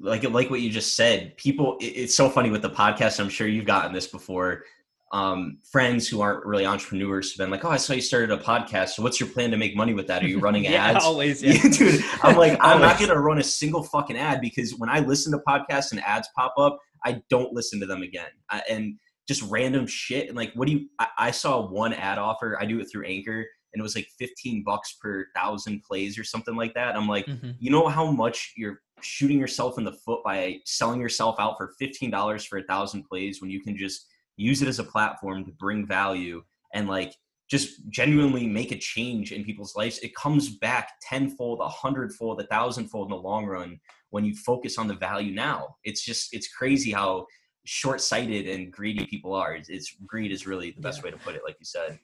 [0.00, 3.20] like, like what you just said, people, it- it's so funny with the podcast.
[3.20, 4.64] I'm sure you've gotten this before.
[5.12, 8.38] Um, friends who aren't really entrepreneurs have been like, Oh, I saw you started a
[8.42, 8.94] podcast.
[8.94, 10.24] So what's your plan to make money with that?
[10.24, 11.04] Are you running yeah, ads?
[11.10, 11.40] always.
[11.42, 11.52] Yeah.
[11.62, 12.04] Yeah, dude.
[12.24, 15.38] I'm like, I'm not gonna run a single fucking ad because when I listen to
[15.46, 18.30] podcasts and ads pop up, I don't listen to them again.
[18.50, 18.94] I, and
[19.28, 20.28] just random shit.
[20.28, 20.88] And like, what do you?
[20.98, 22.58] I, I saw one ad offer.
[22.60, 23.40] I do it through Anchor,
[23.72, 26.96] and it was like 15 bucks per thousand plays or something like that.
[26.96, 27.54] I'm like, Mhm.
[27.58, 31.72] you know how much you're shooting yourself in the foot by selling yourself out for
[31.80, 35.52] $15 for a thousand plays when you can just use it as a platform to
[35.52, 36.42] bring value
[36.74, 37.12] and like
[37.52, 42.46] just genuinely make a change in people's lives it comes back tenfold a hundredfold a
[42.46, 43.70] thousandfold in the long run
[44.08, 47.26] when you focus on the value now it's just it's crazy how
[47.64, 51.04] short-sighted and greedy people are it's, it's greed is really the best Yeah.
[51.04, 51.98] way to put it like you said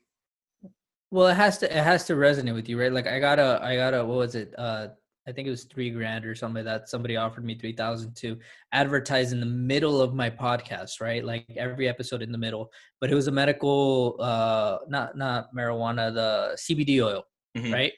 [1.11, 2.93] Well, it has to it has to resonate with you, right?
[2.93, 4.55] Like I got a I got a what was it?
[4.59, 4.89] Uh
[5.29, 6.89] I think it was three grand or something like that.
[6.89, 8.39] Somebody offered me three thousand to
[8.73, 11.23] advertise in the middle of my podcast, right?
[11.23, 12.71] Like every episode in the middle.
[12.99, 17.25] But it was a medical uh not not marijuana, the CBD oil,
[17.57, 17.73] Mhm.
[17.75, 17.93] right?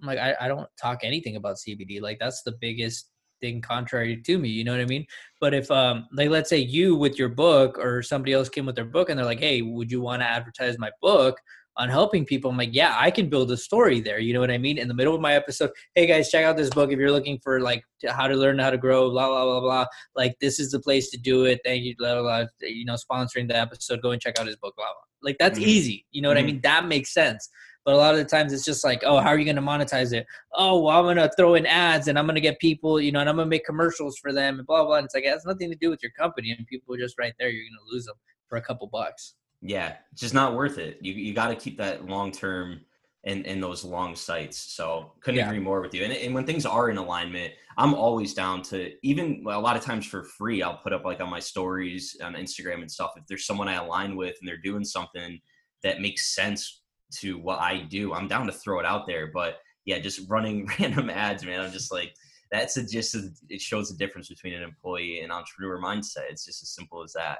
[0.00, 2.00] I'm like I, I don't talk anything about CBD.
[2.00, 3.10] Like that's the biggest
[3.40, 5.04] thing contrary to me, you know what I mean?
[5.40, 8.76] But if um like let's say you with your book or somebody else came with
[8.76, 11.40] their book and they're like, "Hey, would you want to advertise my book?"
[11.78, 12.50] On helping people.
[12.50, 14.18] I'm like, yeah, I can build a story there.
[14.18, 14.78] You know what I mean?
[14.78, 17.38] In the middle of my episode, hey guys, check out this book if you're looking
[17.42, 19.86] for like how to learn how to grow, blah blah blah blah.
[20.16, 21.60] Like this is the place to do it.
[21.64, 22.22] Thank you, blah blah.
[22.22, 22.46] blah.
[22.60, 24.02] You know, sponsoring the episode.
[24.02, 24.92] Go and check out his book, blah blah.
[25.22, 25.62] Like that's Mhm.
[25.62, 26.06] easy.
[26.10, 26.46] You know what I Mhm.
[26.46, 26.60] mean?
[26.62, 27.48] That makes sense.
[27.84, 29.62] But a lot of the times it's just like, oh, how are you going to
[29.62, 30.26] monetize it?
[30.52, 33.10] Oh, well, I'm going to throw in ads and I'm going to get people, you
[33.12, 34.96] know, and I'm going to make commercials for them and blah, blah.
[34.96, 36.50] And it's like, it has nothing to do with your company.
[36.50, 37.48] And people are just right there.
[37.48, 39.36] You're going to lose them for a couple bucks.
[39.60, 42.80] Yeah just not worth it you, you got to keep that long term
[43.24, 45.46] in, in those long sites so couldn't Yeah.
[45.46, 48.92] agree more with you and, and when things are in alignment i'm always down to
[49.02, 52.16] even well, a lot of times for free i'll put up like on my stories
[52.22, 55.40] on instagram and stuff if there's someone i align with and they're doing something
[55.82, 59.58] that makes sense to what i do i'm down to throw it out there but
[59.84, 62.14] yeah just running random ads man i'm just like
[62.50, 66.44] that's a, just a, it shows the difference between an employee and entrepreneur mindset it's
[66.44, 67.38] just as simple as that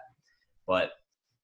[0.66, 0.90] but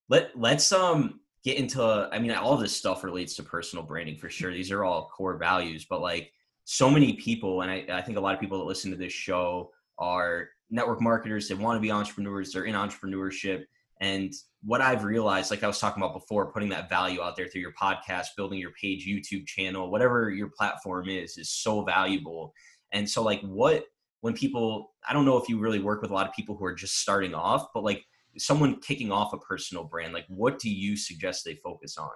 [0.08, 4.30] let let's um get into i mean all this stuff relates to personal branding for
[4.30, 4.52] sure.
[4.52, 6.32] These are all core values but like
[6.64, 9.12] so many people and I, I think a lot of people that listen to this
[9.12, 11.48] show are network marketers.
[11.48, 12.52] They want to be entrepreneurs.
[12.52, 13.64] They're in entrepreneurship.
[14.00, 17.46] And what I've realized, like I was talking about before, putting that value out there
[17.46, 22.52] through your podcast, building your page, YouTube channel, whatever your platform is, is so valuable.
[22.92, 23.84] And so, like, what
[24.20, 26.64] when people, I don't know if you really work with a lot of people who
[26.64, 28.04] are just starting off, but like
[28.38, 32.10] someone kicking off a personal brand, like, what do you suggest they focus on?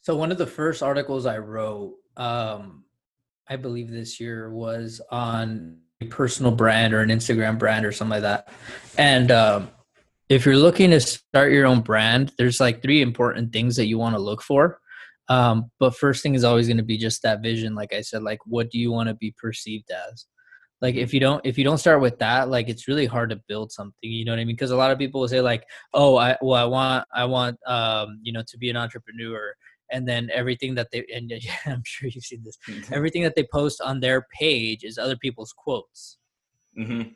[0.00, 2.84] So one of the first articles I wrote, um,
[3.48, 8.20] I believe this year, was on a personal brand or an Instagram brand or something
[8.20, 8.48] like that.
[8.98, 9.70] And um,
[10.28, 13.98] if you're looking to start your own brand, there's like three important things that you
[13.98, 14.80] want to look for.
[15.28, 17.74] Um, but first thing is always going to be just that vision.
[17.74, 20.26] Like I said, like what do you want to be perceived as?
[20.82, 23.40] Like if you don't if you don't start with that, like it's really hard to
[23.46, 24.10] build something.
[24.10, 24.56] You know what I mean?
[24.56, 25.64] Because a lot of people will say like,
[25.94, 29.54] oh, I well I want I want um you know to be an entrepreneur
[29.92, 32.58] and then everything that they and yeah, I'm sure you've seen this.
[32.90, 36.18] everything that they post on their page is other people's quotes.
[36.76, 37.10] Mm-hmm.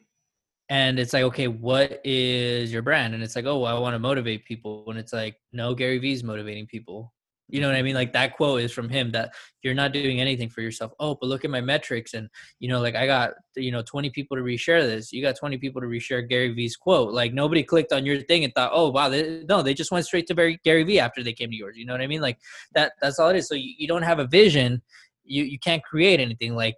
[0.68, 3.14] And it's like, okay, what is your brand?
[3.14, 4.84] And it's like, oh, well, I want to motivate people.
[4.88, 7.12] And it's like, no, Gary Vee's motivating people.
[7.48, 7.94] You know what I mean?
[7.94, 9.32] Like that quote is from him that
[9.62, 10.92] you're not doing anything for yourself.
[10.98, 12.14] Oh, but look at my metrics.
[12.14, 12.28] And,
[12.58, 15.12] you know, like I got, you know, 20 people to reshare this.
[15.12, 17.12] You got 20 people to reshare Gary Vee's quote.
[17.12, 19.08] Like nobody clicked on your thing and thought, oh, wow.
[19.08, 21.76] They, no, they just went straight to Gary Vee after they came to yours.
[21.76, 22.20] You know what I mean?
[22.20, 22.38] Like
[22.74, 23.48] that, that's all it is.
[23.48, 24.82] So you, you don't have a vision.
[25.24, 26.56] You, you can't create anything.
[26.56, 26.74] Like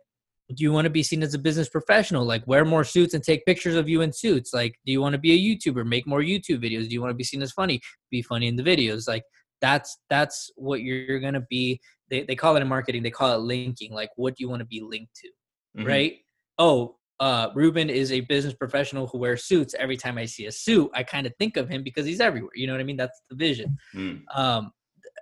[0.55, 3.23] do you want to be seen as a business professional like wear more suits and
[3.23, 6.07] take pictures of you in suits like do you want to be a youtuber make
[6.07, 8.63] more youtube videos do you want to be seen as funny be funny in the
[8.63, 9.25] videos like
[9.61, 13.39] that's that's what you're gonna be they, they call it in marketing they call it
[13.39, 15.29] linking like what do you want to be linked to
[15.77, 15.89] mm-hmm.
[15.89, 16.17] right?
[16.59, 19.75] Oh uh ruben is a business professional who wears suits.
[19.77, 22.53] Every time i see a suit i kind of think of him because he's everywhere
[22.55, 22.97] you know what i mean?
[22.97, 23.77] That's the vision.
[23.95, 24.23] Mm.
[24.35, 24.71] um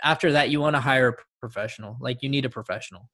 [0.05, 3.09] after that you want to hire a professional like you need a professional.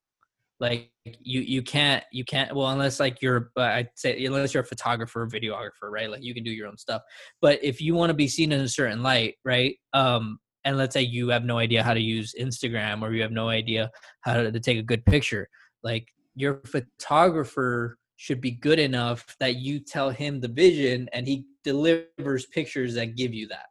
[0.61, 4.63] Like you you can't you can't well unless like you're uh, i'd say unless you're
[4.63, 6.09] a photographer or videographer right?
[6.09, 7.03] Like you can do your own stuff.
[7.41, 10.95] But if you want to be seen in a certain light right um and let's
[10.95, 14.35] say you have no idea how to use instagram or you have no idea how
[14.35, 15.49] to, to take a good picture
[15.83, 21.45] like your photographer should be good enough that you tell him the vision and he
[21.65, 23.67] delivers pictures that give you that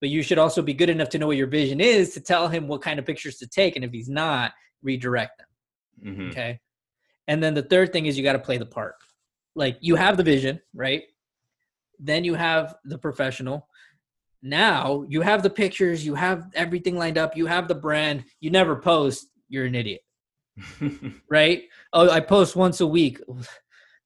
[0.00, 2.48] but you should also be good enough to know what your vision is to tell
[2.48, 5.46] him what kind of pictures to take and if he's not redirect them
[6.04, 6.30] Mm-hmm.
[6.30, 6.60] Okay.
[7.28, 8.94] And then the third thing is you got to play the part.
[9.54, 11.02] Like you have the vision, right?
[11.98, 13.68] Then you have the professional.
[14.42, 18.24] Now you have the pictures, you have everything lined up, you have the brand.
[18.40, 20.02] You never post, you're an idiot.
[21.30, 21.64] right?
[21.92, 23.20] Oh, I post once a week.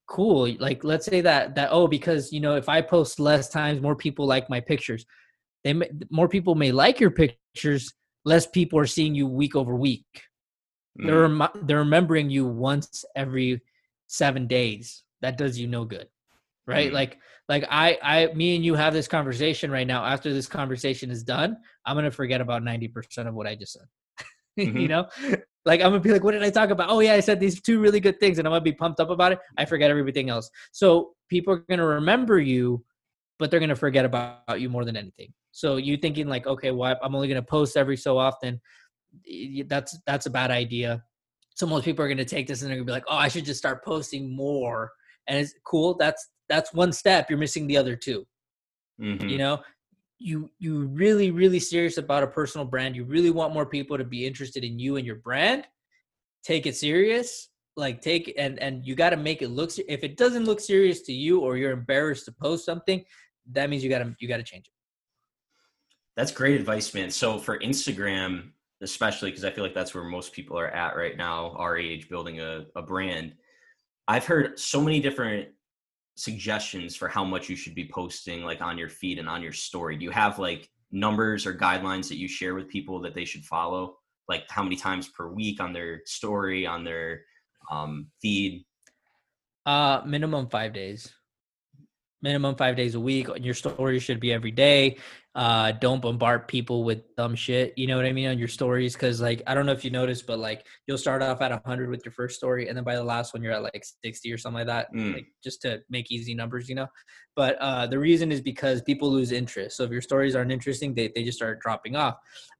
[0.08, 0.54] Cool.
[0.58, 3.96] Like let's say that that oh because you know if I post less times more
[3.96, 5.04] people like my pictures.
[5.62, 7.92] They may, more people may like your pictures,
[8.24, 10.06] less people are seeing you week over week
[10.96, 11.66] they're mm.
[11.66, 13.60] they're remembering you once every
[14.06, 15.04] seven days.
[15.22, 16.08] That does you no good,
[16.66, 16.90] right?
[16.90, 16.94] Mm.
[16.94, 17.18] Like
[17.50, 20.04] like I I me and you have this conversation right now.
[20.04, 23.74] After this conversation is done, I'm gonna forget about ninety percent of what I just
[23.74, 23.86] said.
[24.58, 24.78] Mm-hmm.
[24.78, 25.06] you know,
[25.64, 26.90] like I'm gonna be like, what did I talk about?
[26.90, 29.08] Oh yeah, I said these two really good things, and I'm gonna be pumped up
[29.08, 29.38] about it.
[29.56, 30.50] I forget everything else.
[30.72, 32.84] So people are gonna remember you,
[33.38, 35.32] but they're gonna forget about you more than anything.
[35.52, 38.60] So you thinking like, okay, well, I'm only gonna post every so often
[39.66, 41.02] that's that's a bad idea.
[41.54, 43.44] So most people are to take this and they're to be like, "Oh, I should
[43.44, 44.90] just start posting more."
[45.26, 45.96] And it's cool.
[45.96, 47.30] That's that's one step.
[47.30, 48.26] You're missing the other 2
[49.00, 49.28] mm-hmm.
[49.28, 49.62] You know,
[50.18, 52.94] you you really really serious about a personal brand.
[52.94, 55.66] You really want more people to be interested in you and your brand.
[56.44, 57.48] Take it serious.
[57.76, 59.70] Like take and and you got to make it look.
[59.88, 63.02] If it doesn't look serious to you, or you're embarrassed to post something,
[63.52, 64.74] that means you got to you got to change it.
[66.16, 67.10] That's great advice, man.
[67.10, 68.50] So for Instagram,
[68.82, 72.08] especially because I feel like that's where most people are at right now, our age,
[72.08, 73.34] building a, a brand.
[74.08, 75.48] I've heard so many different
[76.20, 79.52] suggestions for how much you should be posting like on your feed and on your
[79.52, 79.96] story.
[79.96, 83.44] Do you have like numbers or guidelines that you share with people that they should
[83.44, 83.96] follow?
[84.28, 87.22] Like how many times per week on their story, on their
[87.70, 88.64] um, feed?
[89.66, 91.12] Uh, minimum five days
[92.22, 93.28] minimum five days a week.
[93.28, 94.98] And your story should be every day.
[95.37, 97.72] Uh, don't bombard people with dumb shit.
[97.76, 98.94] You know what I mean on your stories?
[98.94, 101.88] Because like I don't know if you noticed, but like you'll start off at hundred
[101.88, 104.38] with your first story, and then by the last one you're at like sixty or
[104.38, 105.14] something like that, mm.
[105.14, 106.88] like just to make easy numbers, you know.
[107.36, 109.76] But uh, the reason is because people lose interest.
[109.76, 112.16] So if your stories aren't interesting, they they just start dropping off.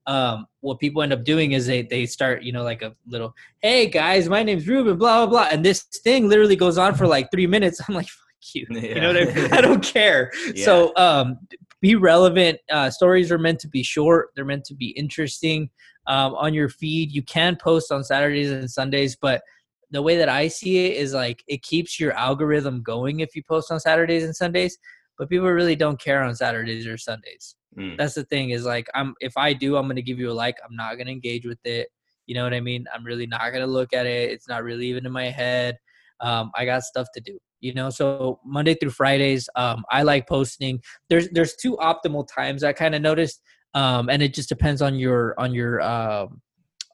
[0.07, 3.35] Um, what people end up doing is they they start you know like a little
[3.61, 7.09] hey guys my name's Ruben blah blah blah and this thing literally goes on for
[7.09, 7.81] like three minutes.
[7.89, 8.09] I'm like
[8.41, 8.69] cute.
[8.75, 8.95] Yeah.
[8.95, 9.53] You know what I mean?
[9.53, 10.31] I don't care.
[10.55, 10.65] Yeah.
[10.65, 11.39] So um,
[11.81, 12.59] be relevant.
[12.71, 14.31] Uh, stories are meant to be short.
[14.35, 15.71] They're meant to be interesting.
[16.07, 19.43] Um, on your feed, you can post on Saturdays and Sundays, but
[19.91, 23.43] the way that I see it is like it keeps your algorithm going if you
[23.43, 24.79] post on Saturdays and Sundays.
[25.19, 27.55] But people really don't care on Saturdays or Sundays.
[27.77, 27.97] Mm.
[27.99, 30.57] That's the thing is like I'm if I do, I'm gonna give you a like.
[30.65, 31.89] I'm not gonna engage with it.
[32.27, 32.87] You know what I mean?
[32.95, 34.31] I'm really not gonna look at it.
[34.31, 35.77] It's not really even in my head.
[36.21, 37.39] Um, I got stuff to do.
[37.61, 40.81] You know, so Monday through Fridays, um, I like posting.
[41.09, 43.43] There's there's two optimal times I kind of noticed,
[43.75, 46.41] um, and it just depends on your on your um,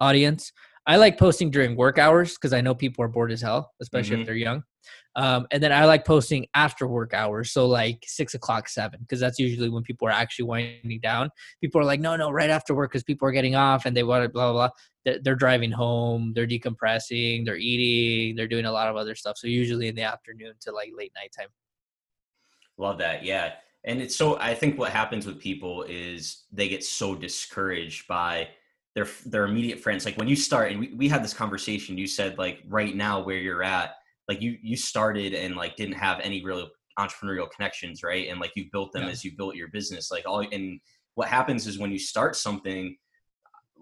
[0.01, 0.53] audience.
[0.87, 4.17] I like posting during work hours because I know people are bored as hell, especially
[4.17, 4.21] Mhm.
[4.21, 4.63] if they're young.
[5.17, 9.19] Um, and then I like posting after work hours, so like six o'clock, seven, because
[9.19, 11.31] that's usually when people are actually winding down.
[11.61, 14.05] People are like, no, no, right after work because people are getting off and they
[14.05, 14.77] want to blah blah blah.
[15.05, 19.39] They're, they're driving home, they're decompressing, they're eating, they're doing a lot of other stuff.
[19.39, 21.49] So usually in the afternoon to like late nighttime.
[22.79, 23.25] Love that.
[23.25, 23.55] Yeah.
[23.85, 28.49] And it's so I think what happens with people is they get so discouraged by
[28.97, 30.05] their their immediate friends.
[30.07, 33.23] Like when you start and we, we had this conversation, you said like right now
[33.23, 33.95] where you're at,
[34.27, 36.69] like you you started and like didn't have any real
[36.99, 38.29] entrepreneurial connections, right?
[38.29, 39.11] And like you built them Yeah.
[39.11, 40.11] as you built your business.
[40.11, 40.81] Like all and
[41.15, 42.97] what happens is when you start something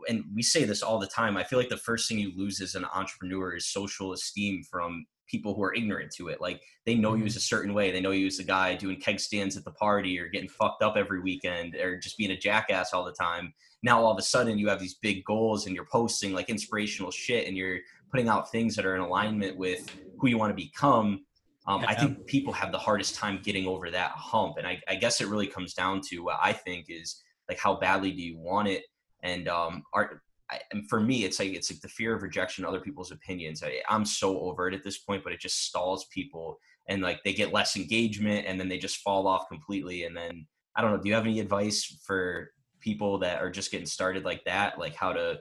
[0.09, 2.61] and we say this all the time, I feel like the first thing you lose
[2.61, 6.41] as an entrepreneur is social esteem from people who are ignorant to it.
[6.41, 7.91] Like they know you as a certain way.
[7.91, 10.83] They know you as a guy doing keg stands at the party or getting fucked
[10.83, 13.53] up every weekend or just being a jackass all the time.
[13.83, 17.11] Now all of a sudden you have these big goals and you're posting like inspirational
[17.11, 20.63] shit and you're putting out things that are in alignment with who you want to
[20.63, 21.25] become.
[21.67, 24.57] Um, I think people have the hardest time getting over that hump.
[24.59, 27.77] And I, I guess it really comes down to what I think is like how
[27.77, 28.85] badly do you want it?
[29.23, 32.65] And um, are, I, and for me, it's like it's like the fear of rejection,
[32.65, 33.63] other people's opinions.
[33.63, 37.21] I, I'm so over it at this point, but it just stalls people, and like
[37.25, 40.05] they get less engagement, and then they just fall off completely.
[40.05, 40.99] And then I don't know.
[40.99, 44.95] Do you have any advice for people that are just getting started like that, like
[44.95, 45.39] how to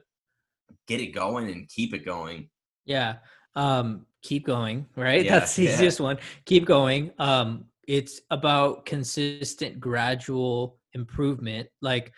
[0.87, 2.49] get it going and keep it going?
[2.85, 3.15] Yeah.
[3.55, 5.25] Um, keep going, right?
[5.25, 5.73] Yeah, That's the yeah.
[5.73, 6.17] easiest one.
[6.45, 7.11] Keep going.
[7.19, 11.67] Um, it's about consistent, gradual improvement.
[11.81, 12.13] Like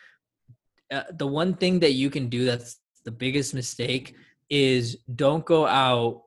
[0.91, 4.15] uh, the one thing that you can do that's the biggest mistake
[4.49, 6.23] is don't go out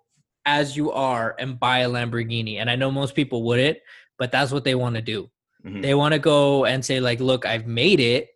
[0.46, 2.56] as you are and buy a Lamborghini.
[2.56, 3.78] And I know most people wouldn't,
[4.18, 5.30] but that's what they want to do.
[5.64, 5.82] Mhm.
[5.82, 8.28] They want to go and say like, "Look, I've made it."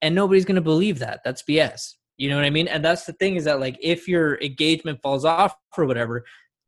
[0.00, 1.20] And nobody's going to believe that.
[1.24, 1.96] That's BS.
[2.18, 2.68] You know what I mean?
[2.68, 6.24] And that's the thing is that like if your engagement falls off or whatever,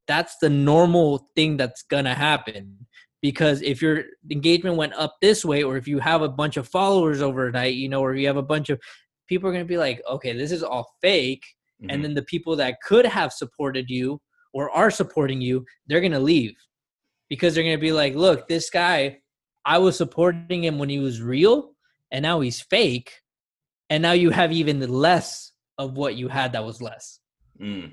[0.06, 2.86] that's the normal thing that's going to happen.
[3.22, 6.66] Because if your engagement went up this way or if you have a bunch of
[6.68, 8.80] followers overnight, you know, or you have a bunch of
[9.28, 11.44] people are going to be like, "Okay, this is all fake."
[11.82, 11.86] Mhm.
[11.94, 14.20] and then the people that could have supported you
[14.52, 16.54] or are supporting you they're going to leave
[17.30, 19.18] because they're going to be like look this guy
[19.64, 21.72] i was supporting him when he was real
[22.10, 23.22] and now he's fake
[23.88, 27.20] and now you have even less of what you had that was less
[27.58, 27.92] Mm.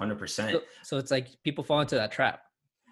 [0.00, 0.50] 100%.
[0.52, 2.40] so, so it's like people fall into that trap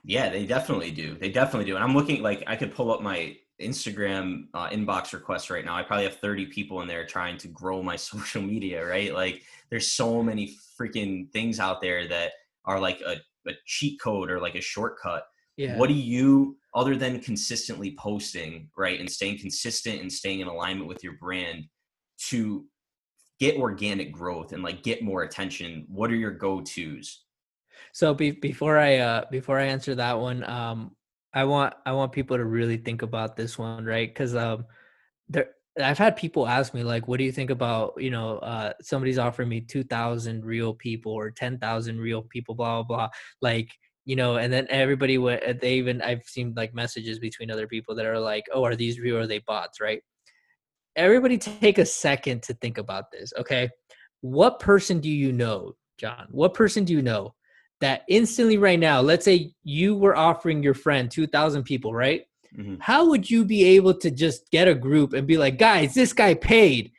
[0.04, 1.16] Yeah, they definitely do.
[1.18, 1.76] They definitely do.
[1.76, 5.74] And I'm looking like I could pull up my Instagram uh, inbox requests right now.
[5.76, 9.14] I probably have 30 people in there trying to grow my social media, right?
[9.14, 12.32] Like there's so many freaking things out there that
[12.64, 13.16] are like a,
[13.48, 15.24] a cheat code or like a shortcut.
[15.56, 20.48] yeah What do you, other than consistently posting, right, and staying consistent and staying in
[20.48, 21.64] alignment with your brand
[22.28, 22.66] to
[23.38, 25.84] get organic growth and like get more attention?
[25.88, 27.23] What are your go tos?
[27.94, 30.96] So be, before I uh before I answer that one, um,
[31.32, 34.08] I want I want people to really think about this one, right?
[34.08, 34.66] Because um,
[35.28, 38.72] there I've had people ask me like, "What do you think about you know uh
[38.82, 43.08] somebody's offering me two thousand real people or ten thousand real people, blah blah blah."
[43.40, 43.70] Like
[44.04, 45.60] you know, and then everybody went.
[45.60, 48.98] They even I've seen like messages between other people that are like, "Oh, are these
[48.98, 50.02] real or are they bots?" Right?
[50.96, 53.70] Everybody take a second to think about this, okay?
[54.20, 56.26] What person do you know, John?
[56.32, 57.34] What person do you know
[57.84, 62.26] that instantly right now, let's say you were offering your friend 2,000 people, right?
[62.56, 62.78] Mhm.
[62.80, 66.14] How would you be able to just get a group and be like, guys, this
[66.14, 66.92] guy paid,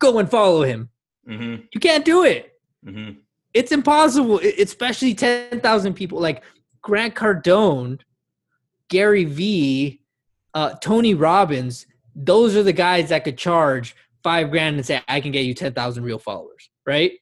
[0.00, 0.90] go and follow him?
[1.28, 1.66] Mm-hmm.
[1.72, 2.52] You can't do it.
[2.84, 3.20] Mm-hmm.
[3.52, 6.18] It's impossible, especially 10,000 people.
[6.18, 6.42] Like
[6.82, 8.00] Grant Cardone,
[8.88, 10.00] Gary Vee,
[10.52, 15.20] uh, Tony Robbins, those are the guys that could charge five grand and say, I
[15.20, 17.12] can get you 10,000 real followers, right?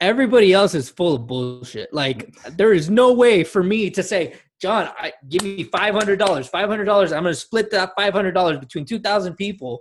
[0.00, 0.08] Mm-hmm.
[0.10, 1.92] everybody else is full of bullshit.
[1.92, 6.18] Like there is no way for me to say, John, I, give me five hundred
[6.18, 6.48] dollars.
[6.48, 7.12] Five hundred dollars.
[7.12, 9.80] I'm gonna split that five hundred dollars between two thousand people,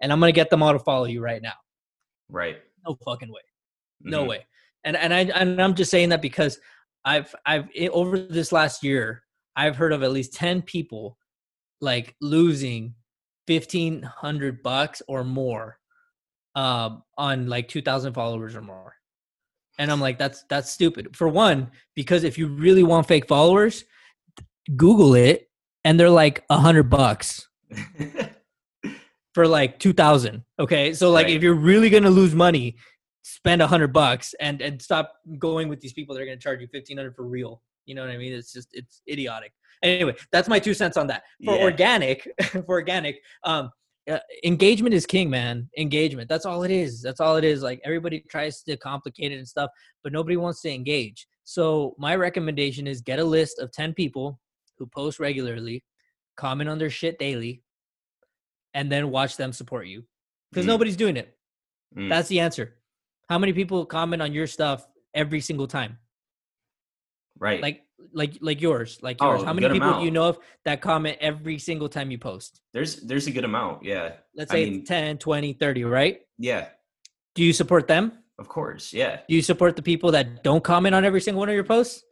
[0.00, 1.54] and I'm gonna get them all to follow you right now.
[2.28, 2.58] Right.
[2.86, 3.40] No fucking way.
[4.00, 4.28] No Mhm.
[4.28, 4.46] way.
[4.84, 6.58] And and I and I'm just saying that because
[7.04, 9.22] I've I've over this last year
[9.56, 11.16] I've heard of at least ten people
[11.80, 12.94] like losing
[13.46, 15.78] fifteen hundred bucks or more
[16.56, 18.94] um on like two thousand followers or more.
[19.78, 21.16] And I'm like, that's that's stupid.
[21.16, 23.84] For one, because if you really want fake followers,
[24.76, 25.48] Google it,
[25.84, 27.48] and they're like a hundred bucks.
[29.34, 31.34] for like 2000 okay so like Right.
[31.36, 32.76] if you're really gonna lose money
[33.22, 36.60] spend a hundred bucks and and stop going with these people that are gonna charge
[36.62, 39.52] you 1500 for real you know what i mean it's just it's idiotic
[39.82, 41.64] anyway that's my two cents on that for Yeah.
[41.64, 43.70] organic for organic um
[44.10, 45.68] uh, engagement is king man.
[45.76, 46.28] Engagement.
[46.28, 47.02] That's all it is.
[47.02, 47.62] That's all it is.
[47.62, 49.70] Like everybody tries to complicate it and stuff
[50.04, 51.26] but nobody wants to engage.
[51.44, 54.40] So my recommendation is get a list of 10 people
[54.78, 55.84] who post regularly
[56.36, 57.62] comment on their shit daily
[58.74, 60.04] and then watch them support you.
[60.50, 60.68] Because Mm.
[60.68, 61.36] nobody's doing it.
[61.96, 62.08] Mm.
[62.08, 62.76] that's the answer.
[63.28, 65.98] How many people comment on your stuff every single time?
[67.38, 67.60] Right.
[67.60, 70.80] like like like yours like Oh, yours how many people do you know of that
[70.80, 73.82] comment every single time you post there's there's a good amount.
[73.84, 74.12] Yeah.
[74.34, 76.68] let's I say mean- 10 20 30 right Yeah.
[77.34, 78.92] do you support them Of course.
[78.92, 79.20] Yeah.
[79.28, 82.04] do you support the people that don't comment on every single one of your posts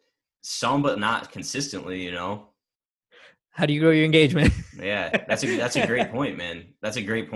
[0.43, 2.03] Some, but not consistently.
[2.03, 2.49] You know.
[3.53, 6.75] how do you grow your engagement Yeah, that's a that's a great point, man.
[6.83, 7.29] That's a great.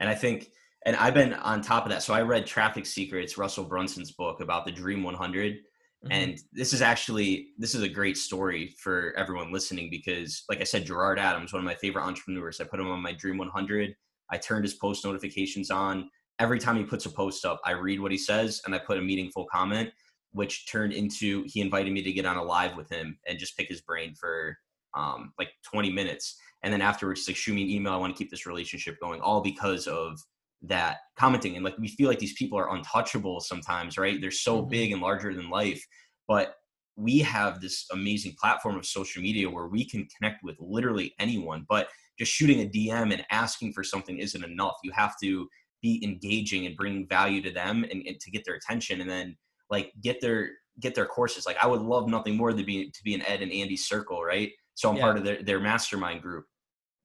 [0.00, 0.50] And I think,
[0.86, 2.02] and I've been on top of that.
[2.02, 5.58] So I read Traffic Secrets, Russell Brunson's book about the Dream 100,
[6.04, 6.08] Mhm.
[6.10, 10.64] and this is actually this is a great story for everyone listening because, like I
[10.64, 12.60] said, Gerard Adams, one of my favorite entrepreneurs.
[12.60, 13.94] I put him on my Dream 100.
[14.30, 16.10] I turned his post notifications on.
[16.38, 18.96] Every time he puts a post up, I read what he says and I put
[18.98, 19.90] a meaningful comment,
[20.32, 23.56] which turned into he invited me to get on a live with him and just
[23.58, 24.56] pick his brain for
[24.94, 26.38] um, like 20 minutes.
[26.62, 27.92] And then afterwards, like shoot me an email.
[27.92, 30.18] I want to keep this relationship going, all because of
[30.62, 31.56] that commenting.
[31.56, 34.20] And like we feel like these people are untouchable sometimes, right?
[34.20, 34.70] They're so Mhm.
[34.70, 35.82] big and larger than life,
[36.28, 36.56] but
[36.96, 41.64] we have this amazing platform of social media where we can connect with literally anyone.
[41.68, 41.88] But
[42.18, 44.74] just shooting a DM and asking for something isn't enough.
[44.84, 45.48] You have to
[45.80, 49.38] be engaging and bringing value to them and, and to get their attention, and then
[49.70, 50.50] like get their
[50.80, 51.46] get their courses.
[51.46, 54.22] Like I would love nothing more than be to be an Ed and Andy circle,
[54.22, 54.52] right?
[54.74, 55.02] So I'm Yeah.
[55.02, 56.46] part of their, their mastermind group.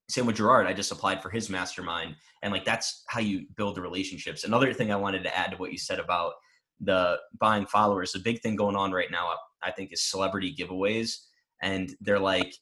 [0.07, 0.67] Same with Gerard.
[0.67, 2.15] I just applied for his mastermind.
[2.43, 4.43] And like that's how you build the relationships.
[4.43, 6.33] Another thing I wanted to add to what you said about
[6.79, 9.31] the buying followers, the big thing going on right now,
[9.63, 11.17] I think, is celebrity giveaways.
[11.61, 12.53] And they're like,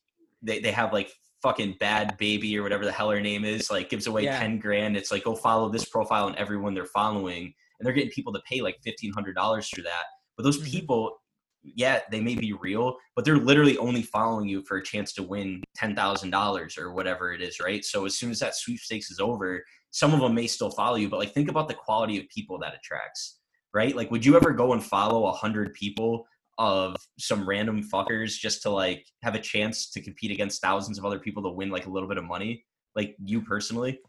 [0.41, 3.89] they, they have like fucking Bhad Bhabie or whatever the hell her name is, like
[3.89, 4.39] gives away Yeah.
[4.39, 4.96] 10 grand.
[4.96, 7.54] It's like, go follow this profile and everyone they're following.
[7.80, 10.04] And they're getting people to pay like $1,500 for that.
[10.38, 10.72] But those Mhm.
[10.72, 11.20] people,
[11.64, 15.24] yeah, they may be real, but they're literally only following you for a chance to
[15.24, 17.84] win ten thousand dollars or whatever it is, right?
[17.84, 21.09] So as soon as that sweepstakes is over, some of them may still follow you,
[21.09, 23.39] but like think about the quality of people that attracts,
[23.74, 23.95] right?
[23.95, 26.26] Like, would you ever go and follow a hundred people
[26.57, 31.05] of some random fuckers just to like have a chance to compete against thousands of
[31.05, 32.66] other people to win like a little bit of money?
[32.95, 33.99] Like you personally?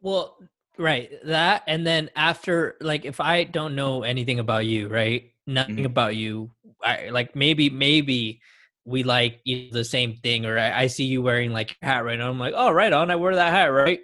[0.00, 0.38] Well,
[0.78, 1.10] right.
[1.24, 5.30] That and then after like if I don't know anything about you, right?
[5.46, 5.86] Nothing Mhm.
[5.86, 6.50] about you.
[6.82, 8.40] I like maybe maybe
[8.84, 11.86] we like you know, the same thing or I, I see you wearing like a
[11.86, 12.28] hat right now.
[12.28, 14.00] I'm like, oh right on, I wear that hat, right?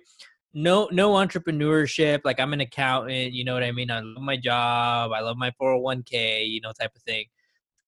[0.55, 2.21] No no entrepreneurship.
[2.25, 3.91] Like I'm an accountant, you know what I mean?
[3.91, 7.25] I love my job, I love my 401k, you know, type of thing.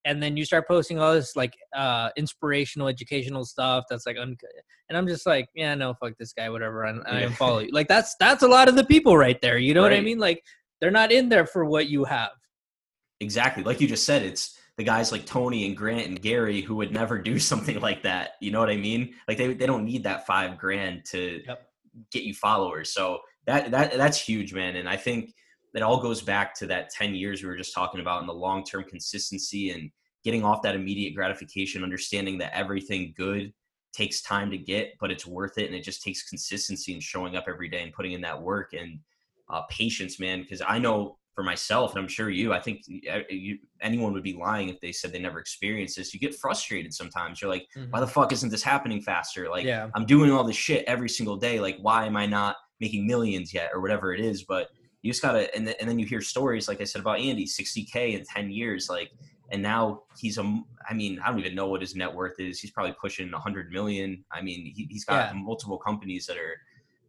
[0.05, 4.37] And then you start posting all this like uh inspirational educational stuff that's like un-
[4.89, 6.85] and I'm just like, yeah, no, fuck this guy, whatever.
[6.85, 7.29] And I, I Yeah.
[7.29, 7.71] unfollow you.
[7.73, 9.59] Like that's that's a lot of the people right there.
[9.59, 10.19] You know what I mean?
[10.19, 10.43] Like
[10.81, 12.33] they're not in there for what you have.
[13.21, 13.63] Exactly.
[13.63, 16.91] Like you just said, it's the guys like Tony and Grant and Gary who would
[16.91, 18.31] never do something like that.
[18.41, 19.15] You know what I mean?
[19.29, 21.69] Like they, they don't need that five grand to Yep.
[22.11, 22.91] get you followers.
[22.91, 24.77] So that that that's huge, man.
[24.77, 25.35] And I think
[25.75, 28.33] that all goes back to that 10 years we were just talking about and the
[28.33, 29.91] long-term consistency and
[30.25, 33.53] getting off that immediate gratification, understanding that everything good
[33.93, 35.67] takes time to get, but it's worth it.
[35.67, 38.73] And it just takes consistency and showing up every day and putting in that work
[38.73, 38.99] and
[39.51, 40.41] uh, patience, man.
[40.41, 44.23] Because I know for myself, and I'm sure you, I think uh, you, anyone would
[44.23, 46.13] be lying if they said they never experienced this.
[46.13, 47.41] You get frustrated sometimes.
[47.41, 49.49] You're like, why the fuck isn't this happening faster?
[49.49, 49.89] Like, yeah.
[49.95, 51.61] I'm doing all this shit every single day.
[51.61, 54.45] Like, why am I not making millions yet, or whatever it is?
[54.45, 54.69] But
[55.03, 57.47] you just gotta, and, th- and then you hear stories like I said about Andy,
[57.47, 59.11] 60k in 10 years, like,
[59.53, 62.61] and now he's a, I mean, I don't even know what his net worth is.
[62.61, 64.25] He's probably pushing 100 million.
[64.31, 65.41] I mean, he, he's got Yeah.
[65.41, 66.57] multiple companies that are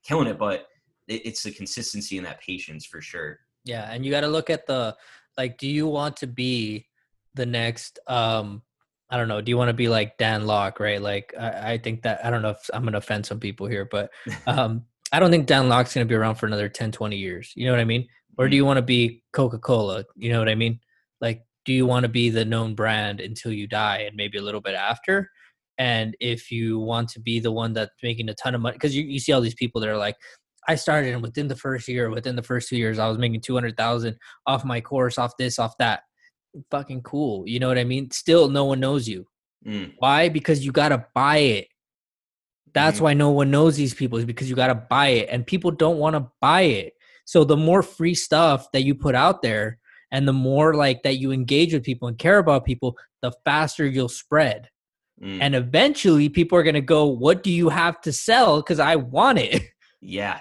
[0.03, 0.67] killing it, but
[1.07, 3.39] it, it's the consistency and that patience for sure.
[3.63, 4.95] Yeah, and you got to look at the
[5.37, 5.57] like.
[5.57, 6.87] Do you want to be
[7.35, 7.99] the next?
[8.07, 8.61] um
[9.09, 9.41] I don't know.
[9.41, 11.01] Do you want to be like Dan Lok, right?
[11.01, 13.85] Like, I, I think that I don't know if I'm gonna offend some people here,
[13.85, 14.09] but
[14.47, 17.51] um I don't think Dan Lok's gonna be around for another 10, 20 years.
[17.55, 18.07] You know what I mean?
[18.37, 20.05] Or do you want to be Coca Cola?
[20.15, 20.79] You know what I mean?
[21.19, 24.41] Like, do you want to be the known brand until you die, and maybe a
[24.41, 25.29] little bit after?
[25.77, 28.95] And if you want to be the one that's making a ton of money, because
[28.95, 30.15] you, you see all these people that are like,
[30.67, 33.41] I started and within the first year, within the first two years, I was making
[33.41, 36.01] two hundred thousand off my course, off this, off that.
[36.69, 37.43] Fucking cool.
[37.47, 38.11] You know what I mean?
[38.11, 39.25] Still no one knows you.
[39.65, 40.29] Mm, Why?
[40.29, 41.67] Because you gotta buy it.
[42.73, 43.01] That's Mhm.
[43.01, 45.71] why no one knows these people is because you got to buy it and people
[45.71, 46.93] don't want to buy it.
[47.25, 49.77] So the more free stuff that you put out there
[50.11, 53.85] and the more like that you engage with people and care about people, the faster
[53.85, 54.69] you'll spread.
[55.21, 55.39] Mm.
[55.41, 58.95] And eventually people are going to go, "What do you have to sell cuz I
[58.95, 59.63] want it."
[60.03, 60.39] Yeah.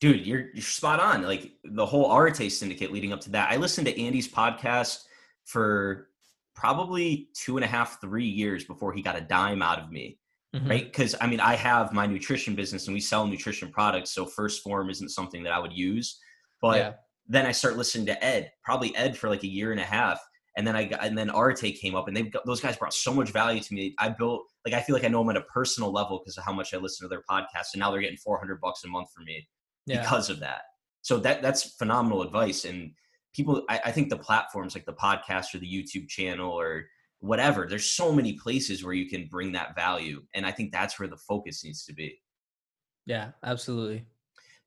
[0.00, 1.22] Dude, you're you're spot on.
[1.22, 3.50] Like the whole Arete syndicate leading up to that.
[3.50, 5.04] I listened to Andy's podcast
[5.44, 6.08] for
[6.54, 10.18] probably two and a half, three years before he got a dime out of me.
[10.54, 10.68] Mhm.
[10.68, 10.84] Right.
[10.84, 14.12] Because I mean, I have my nutrition business and we sell nutrition products.
[14.12, 16.18] So 1st Phorm isn't something that I would use.
[16.60, 16.92] But Yeah.
[17.26, 20.20] then I start listening to Ed, probably Ed for like a year and a half.
[20.56, 23.14] And then I got, and then Arete came up and they've those guys brought so
[23.14, 23.94] much value to me.
[23.98, 26.44] I built, like, I feel like I know them at a personal level because of
[26.44, 27.72] how much I listen to their podcast.
[27.74, 29.46] And now they're getting 400 bucks a month from me
[29.90, 30.02] Yeah.
[30.02, 30.62] because of that.
[31.02, 32.64] So that that's phenomenal advice.
[32.64, 32.92] And
[33.34, 36.86] people, I, I think the platforms like the podcast or the YouTube channel or
[37.20, 40.22] whatever, there's so many places where you can bring that value.
[40.34, 42.20] And I think that's where the focus needs to be.
[43.06, 44.04] Yeah, absolutely.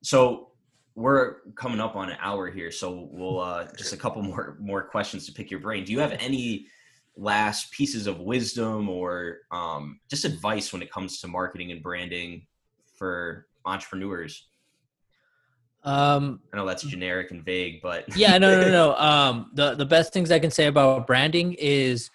[0.02, 0.50] So
[0.94, 4.82] we're coming up on an hour here, so we'll uh, just a couple more more
[4.82, 5.84] questions to pick your brain.
[5.84, 6.66] Do you have any
[7.16, 12.46] last pieces of wisdom or um, just advice when it comes to marketing and branding
[12.96, 14.48] for entrepreneurs?
[15.84, 19.84] Um I know that's generic and vague, but yeah no no no um the the
[19.84, 22.10] best things i can say about branding is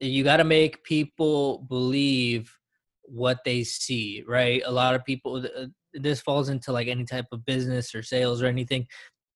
[0.00, 2.54] you got to make people believe
[3.02, 4.62] what they see right?
[4.66, 8.42] A lot of people uh, this falls into like any type of business or sales
[8.42, 8.86] or anything.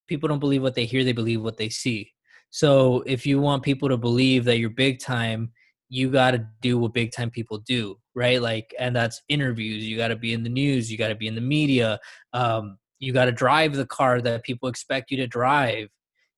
[0.09, 2.12] People don't believe what they hear they believe what they see.
[2.51, 5.53] So if you want people to believe that you're big time
[5.89, 8.43] you got to do what big time people do right?
[8.43, 9.85] Like and that's interviews.
[9.85, 10.93] You got to be in the news.
[10.93, 11.99] You got to be in the media.
[12.35, 15.89] Um, you got to drive the car that people expect you to drive.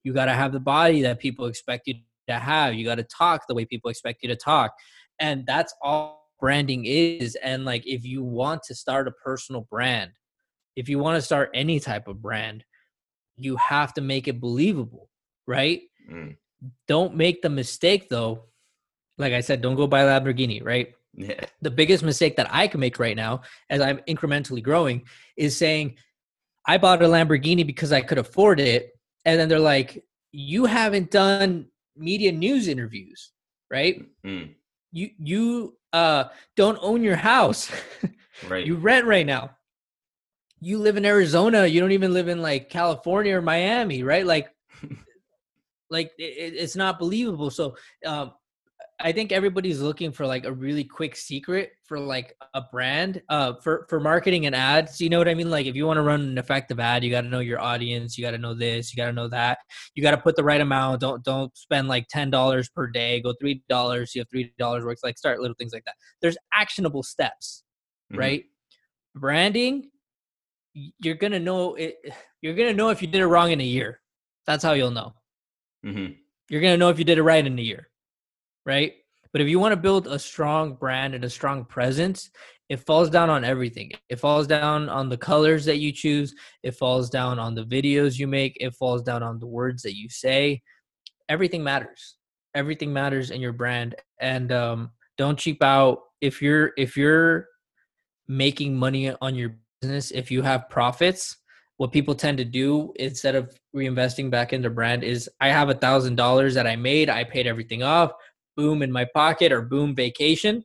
[0.02, 1.94] You got to have the body that people expect you
[2.28, 2.74] to have.
[2.74, 4.72] You got to talk the way people expect you to talk.
[5.20, 7.36] And that's all branding is.
[7.36, 10.12] And like if you want to start a personal brand
[10.76, 12.64] if you want to start any type of brand
[13.36, 15.08] you have to make it believable
[15.46, 15.82] right?
[16.10, 16.36] Mm,
[16.88, 18.44] don't make the mistake though.
[19.18, 20.94] Like i said don't go buy a lamborghini right?
[21.16, 25.02] Yeah, the biggest mistake that I can make right now as I'm incrementally growing
[25.36, 25.96] is saying
[26.66, 28.90] I bought a Lamborghini because I could afford it.
[29.24, 33.32] And then they're like, you haven't done media news interviews,
[33.70, 34.04] right?
[34.26, 34.54] mm,
[34.92, 36.24] You you uh
[36.56, 37.70] don't own your house.
[38.48, 38.66] right.
[38.66, 39.50] you rent right now.
[40.60, 44.26] You live in Arizona, you don't even live in like California or Miami, right?
[44.26, 44.48] Like
[45.90, 47.50] like it, it's not believable.
[47.50, 48.32] So um
[49.00, 53.54] I think everybody's looking for like a really quick secret for like a brand uh
[53.62, 55.00] for for marketing and ads.
[55.00, 55.50] You know what I mean?
[55.50, 58.16] Like if you want to run an effective ad, you got to know your audience,
[58.16, 59.58] you got to know this, you got to know that.
[59.94, 61.00] You got to put the right amount.
[61.00, 63.20] Don't don't spend like $10 per day.
[63.20, 65.94] Go $3, you have $3 works like start little things like that.
[66.22, 67.64] There's actionable steps,
[68.12, 68.18] Mhm.
[68.18, 68.44] right?
[69.16, 69.90] Branding
[71.00, 71.96] you're going to know it
[72.42, 74.00] you're going to know if you did it wrong in a year.
[74.46, 75.14] That's how you'll know
[75.84, 76.16] Mhm.
[76.50, 77.88] you're going to know if you did it right in a year
[78.64, 78.92] right?
[79.32, 82.30] But if you want to build a strong brand and a strong presence
[82.68, 83.92] it falls down on everything.
[84.08, 86.34] It falls down on the colors that you choose.
[86.62, 88.56] It falls down on the videos you make.
[88.58, 90.62] It falls down on the words that you say.
[91.28, 92.16] Everything matters.
[92.54, 93.96] Everything matters in your brand.
[94.18, 96.00] And um, don't cheap out.
[96.20, 97.48] If you're if you're
[98.28, 101.36] making money on your business if you have profits
[101.76, 105.74] what people tend to do instead of reinvesting back into brand is I have a
[105.74, 108.12] thousand dollars that I made, I paid everything off,
[108.56, 110.64] boom in my pocket or boom vacation.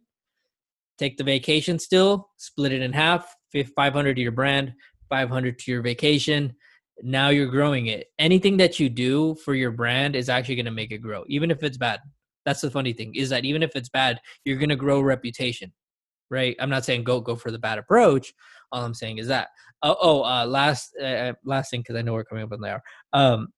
[0.97, 4.73] Take the vacation still, split it in half, 500 to your brand,
[5.09, 6.53] 500 to your vacation.
[7.01, 8.07] Now you're growing it.
[8.19, 11.51] Anything that you do for your brand is actually going to make it grow, even
[11.51, 11.99] if it's bad.
[12.45, 15.71] That's the funny thing is that even if it's bad, you're going to grow reputation,
[16.29, 16.55] right?
[16.59, 18.33] I'm not saying go go for the bad approach.
[18.71, 19.49] All I'm saying is that.
[19.83, 22.71] Oh, oh uh, last uh, last thing because I know we're coming up on the
[22.71, 22.83] hour.
[23.13, 23.49] Um,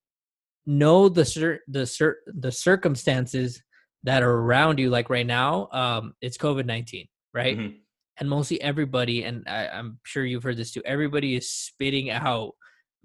[0.65, 3.61] know the cir- the cir- the circumstances
[4.03, 4.89] that are around you.
[4.89, 7.57] Like right now, um, it's COVID nineteen, right?
[7.57, 7.77] Mhm.
[8.19, 10.81] And mostly everybody, and I, I'm sure you've heard this too.
[10.85, 12.51] Everybody is spitting out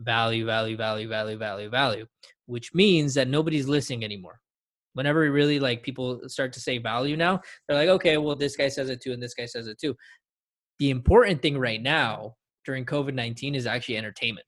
[0.00, 2.06] value, value, value, value, value, value,
[2.46, 4.40] which means that nobody's listening anymore.
[4.92, 8.68] Whenever really like people start to say value now, they're like, okay, well, this guy
[8.68, 9.94] says it too, and this guy says it too.
[10.78, 12.34] The important thing right now
[12.64, 14.46] during COVID nineteen is actually entertainment.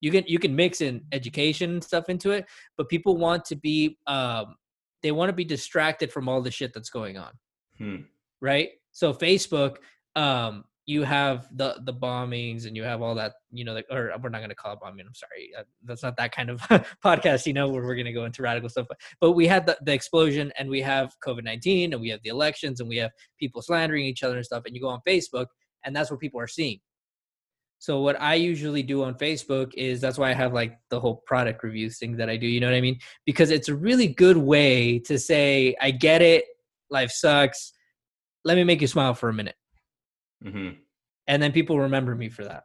[0.00, 2.46] You can you can mix in education and stuff into it,
[2.76, 4.54] but people want to be um,
[5.02, 7.32] they want to be distracted from all the shit that's going on
[7.78, 7.96] Hmm.
[8.40, 8.68] right?
[8.92, 9.76] So Facebook,
[10.14, 14.12] um, you have the the bombings and you have all that, you know, like, or
[14.20, 15.06] we're not going to call it bombing.
[15.06, 16.60] I'm sorry, uh, that's not that kind of
[17.04, 18.86] podcast, you know, where we're going to go into radical stuff.
[18.88, 22.20] But, but we had the, the explosion, and we have COVID nineteen, and we have
[22.24, 24.64] the elections, and we have people slandering each other and stuff.
[24.66, 25.46] And you go on Facebook,
[25.84, 26.80] and that's what people are seeing.
[27.80, 31.22] So what I usually do on Facebook is that's why I have like the whole
[31.26, 32.98] product reviews thing that I do, you know what I mean?
[33.24, 36.44] Because it's a really good way to say I get it,
[36.90, 37.72] life sucks.
[38.44, 39.54] Let me make you smile for a minute.
[40.44, 40.74] Mm-hmm.
[41.26, 42.64] And then people remember me for that.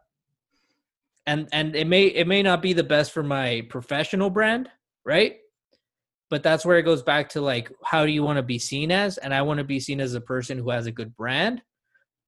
[1.26, 4.68] And and it may it may not be the best for my professional brand,
[5.02, 5.38] right?
[6.28, 8.92] But that's where it goes back to like how do you want to be seen
[8.92, 9.16] as?
[9.16, 11.62] And I want to be seen as a person who has a good brand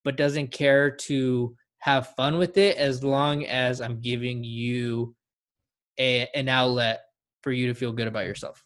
[0.04, 5.14] but doesn't care to have fun with it as long as I'm giving you
[5.98, 7.00] a, an outlet
[7.42, 8.64] for you to feel good about yourself.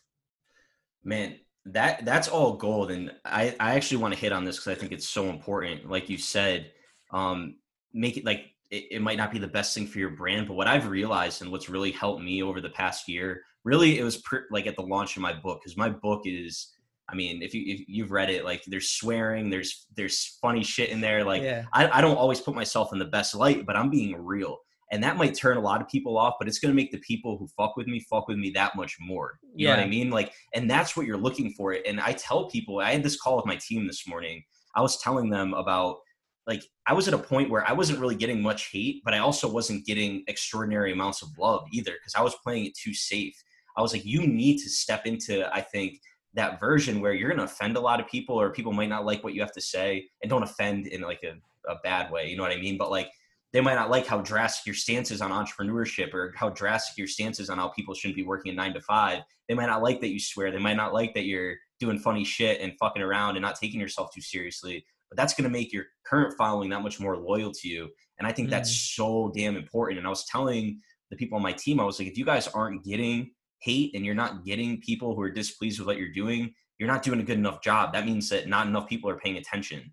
[1.05, 1.37] Man,
[1.67, 4.81] that that's all gold, and I I actually want to hit on this because I
[4.81, 5.89] think it's so important.
[5.89, 6.73] Like you said,
[7.13, 7.57] um,
[7.93, 10.55] make it like it, it might not be the best thing for your brand, but
[10.55, 14.19] what I've realized and what's really helped me over the past year, really, it was
[14.19, 16.69] pr- like at the launch of my book because my book is
[17.13, 20.91] I mean, if you if you've read it, like there's swearing, there's there's funny shit
[20.91, 21.25] in there.
[21.25, 21.65] Like Yeah.
[21.73, 24.59] I, I don't always put myself in the best light, but I'm being real.
[24.91, 27.37] And that might turn a lot of people off, but it's gonna make the people
[27.39, 29.39] who fuck with me fuck with me that much more.
[29.55, 30.11] You know what I mean?
[30.11, 31.77] Like, and that's what you're looking for.
[31.87, 34.43] And I tell people, I had this call with my team this morning.
[34.75, 35.99] I was telling them about
[36.47, 39.19] like I was at a point where I wasn't really getting much hate, but I
[39.19, 43.35] also wasn't getting extraordinary amounts of love either because I was playing it too safe.
[43.77, 45.99] I was like, you need to step into, I think,
[46.35, 49.05] that version where you're going to offend a lot of people or people might not
[49.05, 51.35] like what you have to say and don't offend in like a,
[51.71, 52.79] a bad way you know what i mean?
[52.79, 53.11] But like
[53.53, 57.07] they might not like how drastic your stance is on entrepreneurship or how drastic your
[57.07, 59.23] stance is on how people shouldn't be working a nine to five.
[59.49, 60.51] They might not like that you swear.
[60.51, 63.79] They might not like that you're doing funny shit and fucking around and not taking
[63.79, 64.85] yourself too seriously.
[65.11, 67.91] But that's going to make your current following that much more loyal to you.
[68.19, 68.95] And i think that's mm.
[68.97, 69.99] so damn important.
[69.99, 70.81] And i was telling
[71.11, 73.33] the people on my team i was like if you guys aren't getting
[73.63, 77.03] hate and you're not getting people who are displeased with what you're doing, you're not
[77.03, 77.93] doing a good enough job.
[77.93, 79.93] That means that not enough people are paying attention.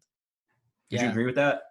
[0.92, 1.62] Would you agree with that?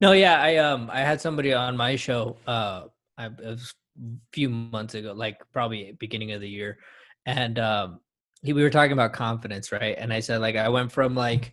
[0.00, 2.84] No, yeah, I um I had somebody on my show uh
[3.18, 6.78] I, it was a few months ago, like probably beginning of the year,
[7.26, 8.00] and um
[8.42, 9.96] he, we were talking about confidence, right?
[9.98, 11.52] And I said like I went from like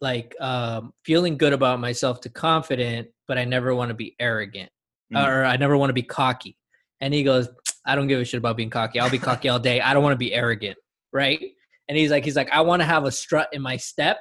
[0.00, 4.70] like um feeling good about myself to confident, but I never want to be arrogant
[5.12, 5.26] Mm.
[5.26, 6.56] or I never want to be cocky.
[7.00, 7.48] And he goes,
[7.84, 9.00] I don't give a shit about being cocky.
[9.00, 9.80] I'll be cocky all day.
[9.80, 10.76] I don't want to be arrogant,
[11.12, 11.40] right?
[11.88, 14.18] And he's like, he's like, I want to have a strut in my step,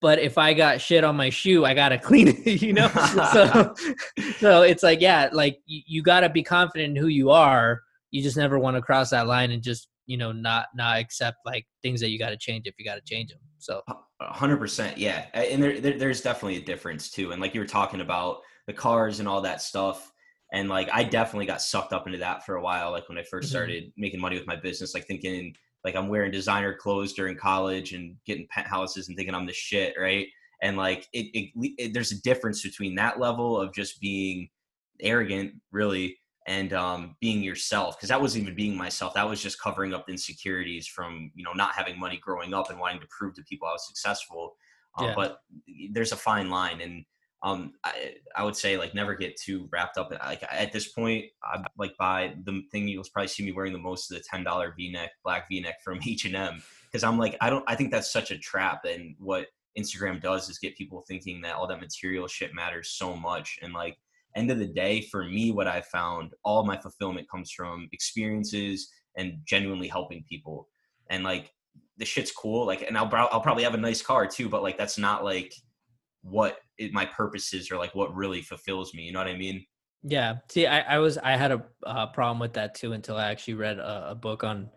[0.00, 2.88] but if I got shit on my shoe, I gotta clean it, you know.
[3.32, 3.74] so,
[4.38, 7.82] so it's like, yeah, like you, you gotta be confident in who you are.
[8.10, 11.38] You just never want to cross that line and just, you know, not not accept
[11.44, 13.38] like things that you got to change if you got to change them.
[13.58, 13.82] So
[14.20, 15.26] A hundred percent, yeah.
[15.32, 17.30] And there, there, there's definitely a difference too.
[17.32, 20.12] And like you were talking about the cars and all that stuff,
[20.52, 22.90] and like I definitely got sucked up into that for a while.
[22.90, 23.50] Like when I 1st Mhm.
[23.50, 27.92] started making money with my business, like thinking like I'm wearing designer clothes during college
[27.94, 30.26] and getting penthouses and thinking I'm the shit, right?
[30.62, 34.50] And like it, it, it there's a difference between that level of just being
[35.00, 37.96] arrogant, really, and um, being yourself.
[37.96, 39.14] Because that wasn't even being myself.
[39.14, 42.78] That was just covering up insecurities from you know not having money growing up and
[42.78, 44.56] wanting to prove to people I was successful.
[44.98, 45.14] Uh, Yeah.
[45.14, 45.38] But
[45.92, 47.04] there's a fine line, and
[47.42, 50.10] um, I, I would say like never get too wrapped up.
[50.10, 53.78] Like at this point, I like buy the thing you'll probably see me wearing the
[53.78, 57.02] most of the ten dollar V neck, black V neck from H and M, because
[57.02, 57.64] I'm like I don't.
[57.66, 59.46] I think that's such a trap, and what
[59.78, 63.72] Instagram does is get people thinking that all that material shit matters so much, and
[63.72, 63.96] like
[64.36, 68.90] end of the day, for me, what I found, all my fulfillment comes from experiences
[69.16, 70.68] and genuinely helping people,
[71.08, 71.52] and like
[71.96, 72.66] the shit's cool.
[72.66, 75.54] Like, and I'll I'll probably have a nice car too, but like that's not like
[76.22, 79.02] what it, my purpose is or like what really fulfills me.
[79.02, 79.64] You know what I mean?
[80.02, 80.36] Yeah.
[80.48, 83.54] See, I, I was I had a uh, problem with that too until I actually
[83.54, 84.70] read a, a book on.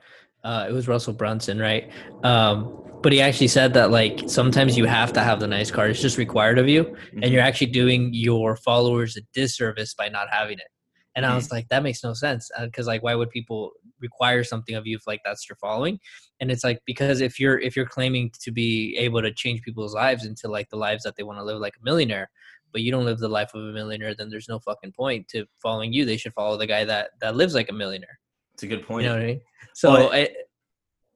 [0.44, 1.90] Uh, it was Russell Brunson, right?
[2.24, 5.88] Um, but he actually said that like sometimes you have to have the nice car;
[5.88, 10.28] it's just required of you, and you're actually doing your followers a disservice by not
[10.30, 10.68] having it.
[11.16, 13.72] And I was like, that makes no sense because like, why would people
[14.04, 16.00] require something of you if like that's your following?
[16.40, 19.96] And it's like because if you're if you're claiming to be able to change people's
[19.96, 22.30] lives into like the lives that they want to live like a millionaire,
[22.72, 25.46] but you don't live the life of a millionaire, then there's no fucking point to
[25.62, 26.06] following you.
[26.06, 28.20] They should follow the guy that that lives like a millionaire.
[28.54, 29.04] It's a good point.
[29.06, 29.42] You know what I mean?
[29.74, 30.30] So But- I,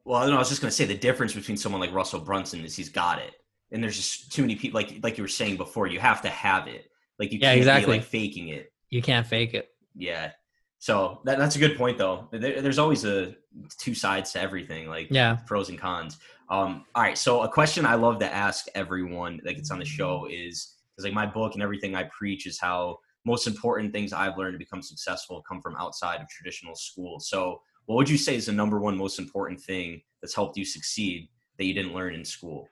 [0.06, 2.76] Well, no, I was just gonna say the difference between someone like Russell Brunson is
[2.76, 3.34] he's got it,
[3.72, 4.80] and there's just too many people.
[4.80, 6.90] Like like you were saying before, you have to have it.
[7.20, 7.94] Like you Yeah, can't exactly.
[7.94, 8.72] be like faking it.
[8.90, 9.68] you can't fake it.
[9.96, 10.32] Yeah.
[10.80, 12.28] So that, that's a good point, though.
[12.32, 13.36] There, there's always a
[13.80, 15.38] two sides to everything, like Yeah.
[15.48, 16.18] pros and cons.
[16.50, 17.18] Um, all right.
[17.18, 21.04] So a question I love to ask everyone that gets on the show is because
[21.04, 24.60] like my book and everything I preach is how most important things I've learned to
[24.60, 27.20] become successful come from outside of traditional school.
[27.20, 30.64] So what would you say is the number one most important thing that's helped you
[30.66, 32.70] succeed that you didn't learn in school?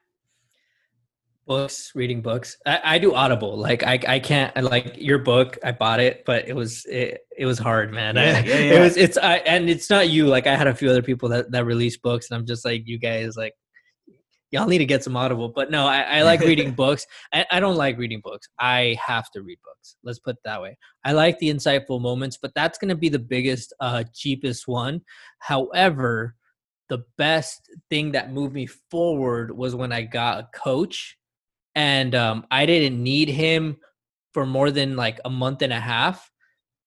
[1.45, 2.57] Books reading books.
[2.65, 3.57] I, I do audible.
[3.57, 7.19] Like I, I can't I like your book i bought it but it was it,
[7.37, 8.15] it was hard man.
[8.15, 10.27] Yeah, I, yeah, it was it's I, and it's not you.
[10.27, 12.83] Like i had a few other people that that release books and i'm just like
[12.85, 13.53] you guys like
[14.51, 15.49] y'all need to get some audible.
[15.49, 17.05] But no i, I like reading books.
[17.33, 18.47] I, I don't like reading books.
[18.59, 19.97] I have to read books.
[20.03, 20.77] Let's put it that way.
[21.03, 25.01] I like the insightful moments but that's going to be the biggest uh cheapest one.
[25.39, 26.35] However
[26.89, 31.17] the best thing that moved me forward was when i got a coach
[31.75, 33.77] and um, I didn't need him
[34.33, 36.31] for more than like a month and a half,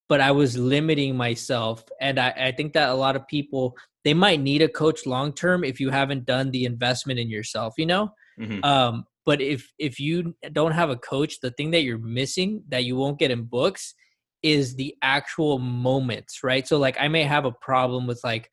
[0.09, 4.15] but I was limiting myself, and I, I think that a lot of people they
[4.15, 7.87] might need a coach long term if you haven't done the investment in yourself, you
[7.87, 8.11] know.
[8.41, 8.65] Mhm.
[8.65, 12.85] Um, but if if you don't have a coach, the thing that you're missing that
[12.85, 13.95] you won't get in books
[14.43, 16.67] is the actual moments, right?
[16.67, 18.51] So like I may have a problem with like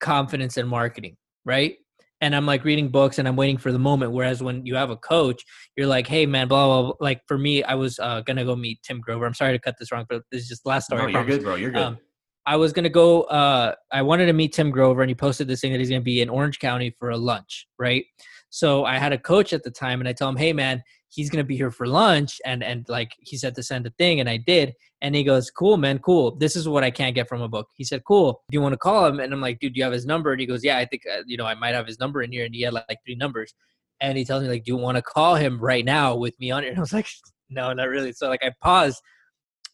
[0.00, 1.76] confidence in marketing, right?
[2.20, 4.12] And I'm like reading books and I'm waiting for the moment.
[4.12, 5.42] Whereas when you have a coach,
[5.76, 6.82] you're like, hey man, blah blah.
[6.82, 6.92] blah.
[7.00, 9.26] Like for me, I was uh, gonna go meet Tim Grover.
[9.26, 11.12] I'm sorry to cut this wrong, but this is just the last story.
[11.12, 11.54] No, you're good, bro.
[11.56, 11.82] You're good.
[11.82, 11.98] Um,
[12.46, 13.22] I was gonna go.
[13.22, 16.00] Uh, I wanted to meet Tim Grover, and he posted this thing that he's gonna
[16.00, 18.04] be in Orange County for a lunch, right?
[18.50, 21.30] So I had a coach at the time, and I tell him, "Hey, man, he's
[21.30, 24.28] gonna be here for lunch," and and like he said to send a thing, and
[24.28, 26.36] I did, and he goes, "Cool, man, cool.
[26.36, 28.42] This is what I can't get from a book." He said, "Cool.
[28.50, 30.32] Do you want to call him?" And I'm like, "Dude, do you have his number?"
[30.32, 32.32] And he goes, "Yeah, I think uh, you know I might have his number in
[32.32, 33.54] here," and he had like, like three numbers,
[34.00, 36.50] and he tells me like, "Do you want to call him right now with me
[36.50, 37.08] on it?" And I was like,
[37.50, 39.02] "No, not really." So like I paused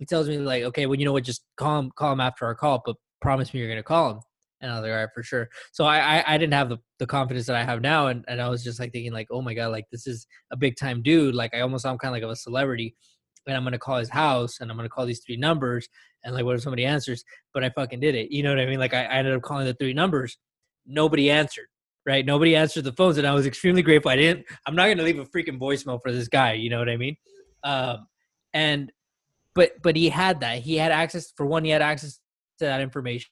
[0.03, 2.45] he tells me like, okay, well, you know what, just call him, call him after
[2.45, 4.21] our call, but promise me you're gonna call him.
[4.63, 5.49] And I was like, all right, for sure.
[5.73, 8.41] So I, I, I didn't have the, the confidence that I have now, and, and
[8.41, 11.03] I was just like thinking like, oh my god, like this is a big time
[11.03, 11.35] dude.
[11.35, 12.95] Like I almost him kind of like of a celebrity,
[13.47, 15.89] and I'm gonna call his house, and I'm gonna call these three numbers,
[16.25, 17.25] and like, what if somebody answers?
[17.53, 18.31] But I fucking did it.
[18.31, 18.79] You know what I mean?
[18.79, 20.39] Like I, I ended up calling the three numbers,
[20.87, 21.67] nobody answered.
[22.05, 22.27] Right?
[22.27, 24.11] Nobody answered the phones, and I was extremely grateful.
[24.11, 24.47] I didn't.
[24.67, 26.55] I'm not gonna leave a freaking voicemail for this guy.
[26.55, 27.17] You know what I mean?
[27.65, 28.07] Um,
[28.55, 28.93] and
[29.55, 32.19] but but he had that he had access for one he had access
[32.59, 33.31] to that information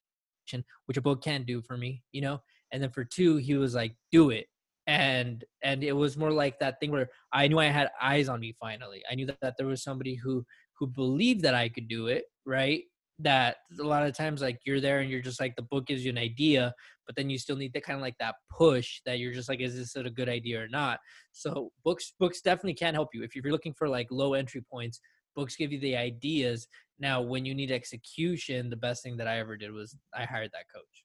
[0.86, 2.40] which a book can do for me you know?
[2.72, 4.46] And then for two he was like do it.
[4.86, 8.40] And and it was more like that thing where i knew i had eyes on
[8.40, 9.02] me finally.
[9.10, 10.44] I knew that, that there was somebody who
[10.78, 12.82] who believed that i could do it right?
[13.18, 16.04] That a lot of times like you're there and you're just like the book gives
[16.04, 16.74] you an idea
[17.06, 19.60] but then you still need that kind of like that push that you're just like
[19.60, 21.00] is this a good idea or not?
[21.32, 25.00] So books books definitely can help you if you're looking for like low entry points
[25.40, 26.68] books give you the ideas
[26.98, 30.50] now when you need execution the best thing that i ever did was i hired
[30.52, 30.96] that coach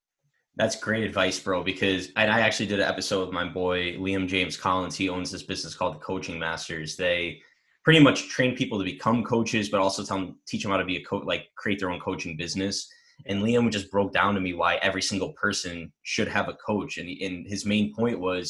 [0.57, 1.63] That's great advice, bro.
[1.63, 4.95] Because I actually did an episode with my boy Liam James Collins.
[4.95, 6.95] He owns this business called the Coaching Masters.
[6.95, 7.41] They
[7.83, 10.86] pretty much train people to become coaches, but also tell them teach them how to
[10.86, 12.88] be a coach, like create their own coaching business.
[13.27, 16.97] And Liam just broke down to me why every single person should have a coach.
[16.99, 18.45] And, and his main point was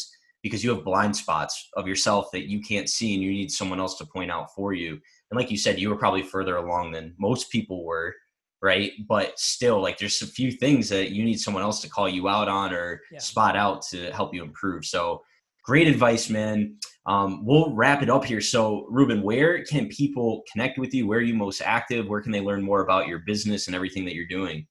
[0.45, 3.79] because you have blind spots of yourself that you can't see, and you need someone
[3.79, 4.91] else to point out for you.
[4.91, 8.13] And like you said, you were probably further along than most people were
[8.61, 8.93] right?
[9.07, 12.27] But still, like there's a few things that you need someone else to call you
[12.27, 13.19] out on or Yeah.
[13.19, 14.85] spot out to help you improve.
[14.85, 15.21] So
[15.63, 16.77] great advice, man.
[17.05, 18.41] Um, we'll wrap it up here.
[18.41, 21.05] So, Ruben, where can people connect with you?
[21.05, 22.07] Where are you most active?
[22.07, 24.65] Where can they learn more about your business and everything that you're doing?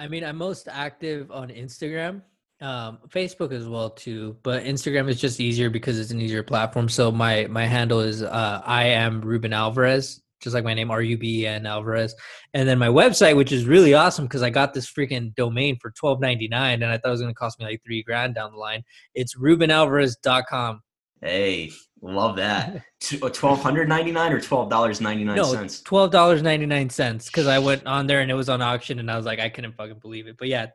[0.00, 2.22] i mean i'm most active on instagram
[2.60, 6.88] um, facebook as well too but instagram is just easier because it's an easier platform
[6.88, 11.66] so my my handle is uh, i am ruben alvarez just like my name r-u-b-e-n
[11.66, 12.14] alvarez
[12.54, 15.90] and then my website which is really awesome because i got this freaking domain for
[15.92, 18.58] 12.99 and i thought it was going to cost me like three grand down the
[18.58, 18.82] line
[19.14, 20.80] it's rubenalvarez.com
[21.22, 22.82] Hey, love that.
[23.00, 25.82] Twelve hundred ninety nine or twelve dollars ninety nine no cents.
[25.82, 28.98] twelve dollars ninety nine cents because I went on there and it was on auction
[28.98, 30.36] and I was like I couldn't fucking believe it.
[30.38, 30.66] But yeah,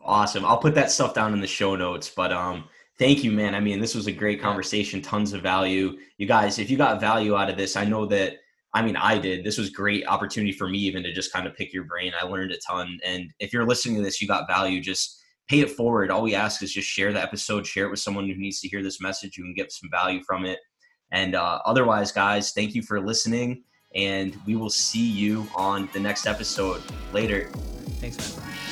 [0.00, 0.44] Awesome.
[0.44, 2.10] I'll put that stuff down in the show notes.
[2.14, 2.64] But um,
[2.98, 3.54] thank you, man.
[3.54, 5.02] I mean, this was a great conversation.
[5.02, 5.96] Tons of value.
[6.18, 8.34] You guys, if you got value out of this, I know that.
[8.74, 9.42] I mean, I did.
[9.42, 12.12] This was great opportunity for me even to just kind of pick your brain.
[12.20, 12.98] I learned a ton.
[13.06, 14.82] And if you're listening to this, you got value.
[14.82, 16.10] Just pay it forward.
[16.10, 18.68] All we ask is just share the episode, share it with someone who needs to
[18.68, 20.58] hear this message, who can get some value from it.
[21.12, 23.62] And uh, otherwise, guys, thank you for listening.
[23.94, 27.48] And we will see you on the next episode later.
[28.00, 28.65] Thanks, man.